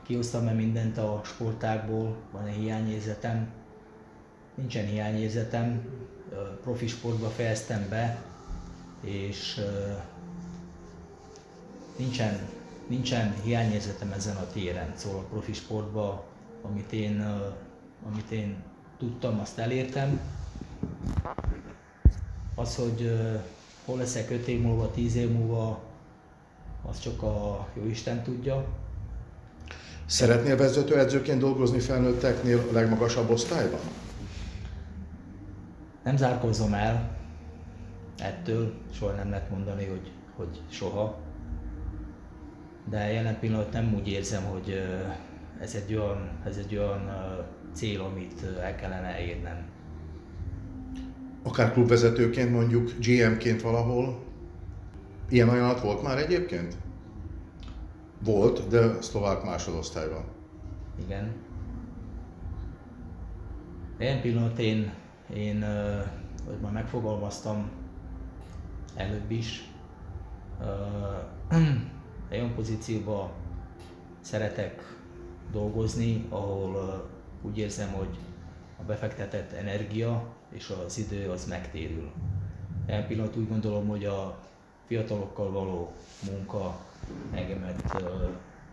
kihoztam-e 0.03 0.51
mindent 0.51 0.97
a 0.97 1.21
sportákból, 1.23 2.15
van-e 2.31 2.51
hiányérzetem. 2.51 3.47
Nincsen 4.55 4.85
hiányérzetem, 4.85 5.81
profi 6.63 6.87
sportba 6.87 7.27
fejeztem 7.27 7.85
be, 7.89 8.21
és 9.01 9.61
nincsen, 11.97 12.39
nincsen 12.89 13.33
hiányérzetem 13.43 14.11
ezen 14.11 14.35
a 14.35 14.47
téren, 14.47 14.93
szóval 14.95 15.19
a 15.19 15.23
profi 15.23 15.53
sportban, 15.53 16.21
amit 16.61 16.91
én, 16.91 17.25
amit 18.07 18.31
én 18.31 18.63
tudtam, 18.97 19.39
azt 19.39 19.57
elértem. 19.57 20.19
Az, 22.55 22.75
hogy 22.75 23.19
hol 23.85 23.97
leszek 23.97 24.29
5 24.29 24.47
év 24.47 24.61
múlva, 24.61 24.91
10 24.91 25.15
év 25.15 25.31
múlva, 25.31 25.79
az 26.89 26.99
csak 26.99 27.21
a 27.21 27.67
jó 27.73 27.85
Isten 27.85 28.23
tudja. 28.23 28.65
Szeretnél 30.05 30.57
vezetőedzőként 30.57 31.39
dolgozni 31.39 31.79
felnőtteknél 31.79 32.59
a 32.69 32.73
legmagasabb 32.73 33.29
osztályban? 33.29 33.79
Nem 36.03 36.17
zárkózom 36.17 36.73
el 36.73 37.17
ettől, 38.19 38.73
soha 38.93 39.11
nem 39.11 39.29
lehet 39.29 39.49
mondani, 39.49 39.85
hogy, 39.85 40.11
hogy 40.35 40.61
soha 40.69 41.17
de 42.89 43.11
jelen 43.11 43.39
pillanat 43.39 43.71
nem 43.71 43.93
úgy 43.93 44.07
érzem, 44.07 44.43
hogy 44.43 44.81
ez 45.59 45.75
egy 45.75 45.95
olyan, 45.95 46.29
ez 46.45 46.57
egy 46.57 46.77
olyan 46.77 47.11
cél, 47.73 48.01
amit 48.01 48.43
el 48.61 48.75
kellene 48.75 49.25
érnem. 49.25 49.67
Akár 51.43 51.71
klubvezetőként 51.71 52.51
mondjuk, 52.51 52.91
GM-ként 52.99 53.61
valahol? 53.61 54.23
Ilyen 55.29 55.49
ajánlat 55.49 55.81
volt 55.81 56.03
már 56.03 56.17
egyébként? 56.17 56.77
Volt, 58.23 58.67
de 58.67 59.01
szlovák 59.01 59.43
másodosztályban. 59.43 60.23
Igen. 61.05 61.31
Ilyen 63.99 64.21
pillanat 64.21 64.59
én, 64.59 64.93
én 65.33 65.65
hogy 66.45 66.59
már 66.61 66.71
megfogalmaztam 66.71 67.69
előbb 68.95 69.31
is, 69.31 69.71
olyan 72.31 72.53
pozícióba 72.55 73.31
szeretek 74.21 74.97
dolgozni, 75.51 76.25
ahol 76.29 77.09
úgy 77.41 77.57
érzem, 77.57 77.91
hogy 77.91 78.17
a 78.79 78.83
befektetett 78.83 79.51
energia 79.51 80.25
és 80.51 80.73
az 80.85 80.97
idő 80.97 81.29
az 81.29 81.45
megtérül. 81.45 82.11
Ilyen 82.87 83.07
pillanat 83.07 83.35
úgy 83.35 83.47
gondolom, 83.47 83.87
hogy 83.87 84.05
a 84.05 84.39
fiatalokkal 84.87 85.51
való 85.51 85.91
munka 86.31 86.79
engemet 87.33 88.03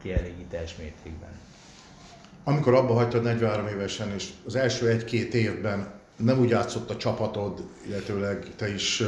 kielégít 0.02 0.48
teljes 0.48 0.76
mértékben. 0.76 1.30
Amikor 2.44 2.74
abba 2.74 2.94
hagytad 2.94 3.22
43 3.22 3.66
évesen, 3.66 4.10
és 4.10 4.32
az 4.46 4.54
első 4.54 4.88
egy-két 4.88 5.34
évben 5.34 5.94
nem 6.16 6.38
úgy 6.38 6.48
játszott 6.48 6.90
a 6.90 6.96
csapatod, 6.96 7.68
illetőleg 7.86 8.54
te 8.56 8.74
is 8.74 9.02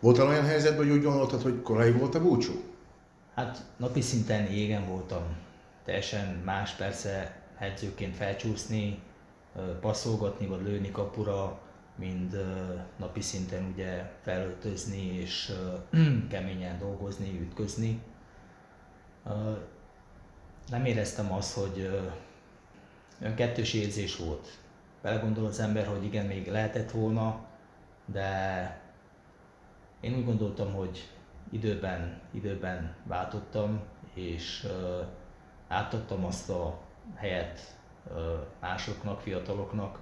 voltál 0.00 0.26
olyan 0.26 0.44
helyzetben, 0.44 0.86
hogy 0.86 0.96
úgy 0.96 1.02
gondoltad, 1.02 1.42
hogy 1.42 1.62
korai 1.62 1.92
volt 1.92 2.14
a 2.14 2.22
búcsú? 2.22 2.52
Hát 3.38 3.64
napi 3.76 4.00
szinten 4.00 4.46
égen 4.46 4.86
voltam. 4.86 5.36
Teljesen 5.84 6.34
más 6.44 6.72
persze 6.72 7.42
edzőként 7.58 8.16
felcsúszni, 8.16 9.02
passzolgatni 9.80 10.46
vagy 10.46 10.62
lőni 10.62 10.90
kapura, 10.90 11.60
mind 11.96 12.44
napi 12.96 13.20
szinten 13.20 13.70
ugye 13.72 14.10
felöltözni 14.22 15.20
és 15.20 15.52
keményen 16.30 16.78
dolgozni, 16.78 17.40
ütközni. 17.40 18.02
Nem 20.68 20.84
éreztem 20.84 21.32
azt, 21.32 21.54
hogy 21.54 21.90
olyan 23.22 23.34
kettős 23.34 23.72
érzés 23.72 24.16
volt. 24.16 24.58
Belegondol 25.02 25.46
az 25.46 25.60
ember, 25.60 25.86
hogy 25.86 26.04
igen, 26.04 26.26
még 26.26 26.50
lehetett 26.50 26.90
volna, 26.90 27.46
de 28.06 28.80
én 30.00 30.14
úgy 30.14 30.24
gondoltam, 30.24 30.72
hogy 30.72 31.08
időben, 31.50 32.20
időben 32.30 32.94
váltottam, 33.04 33.80
és 34.14 34.66
átadtam 35.68 36.24
azt 36.24 36.50
a 36.50 36.78
helyet 37.14 37.76
másoknak, 38.60 39.20
fiataloknak, 39.20 39.98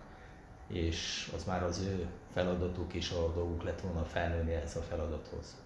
és 0.67 1.31
az 1.35 1.45
már 1.45 1.63
az 1.63 1.81
ő 1.81 2.07
feladatuk 2.33 2.93
és 2.93 3.11
a 3.11 3.33
dolguk 3.33 3.63
lett 3.63 3.81
volna 3.81 4.05
felnőni 4.05 4.55
ehhez 4.55 4.77
a 4.77 4.81
feladathoz. 4.81 5.57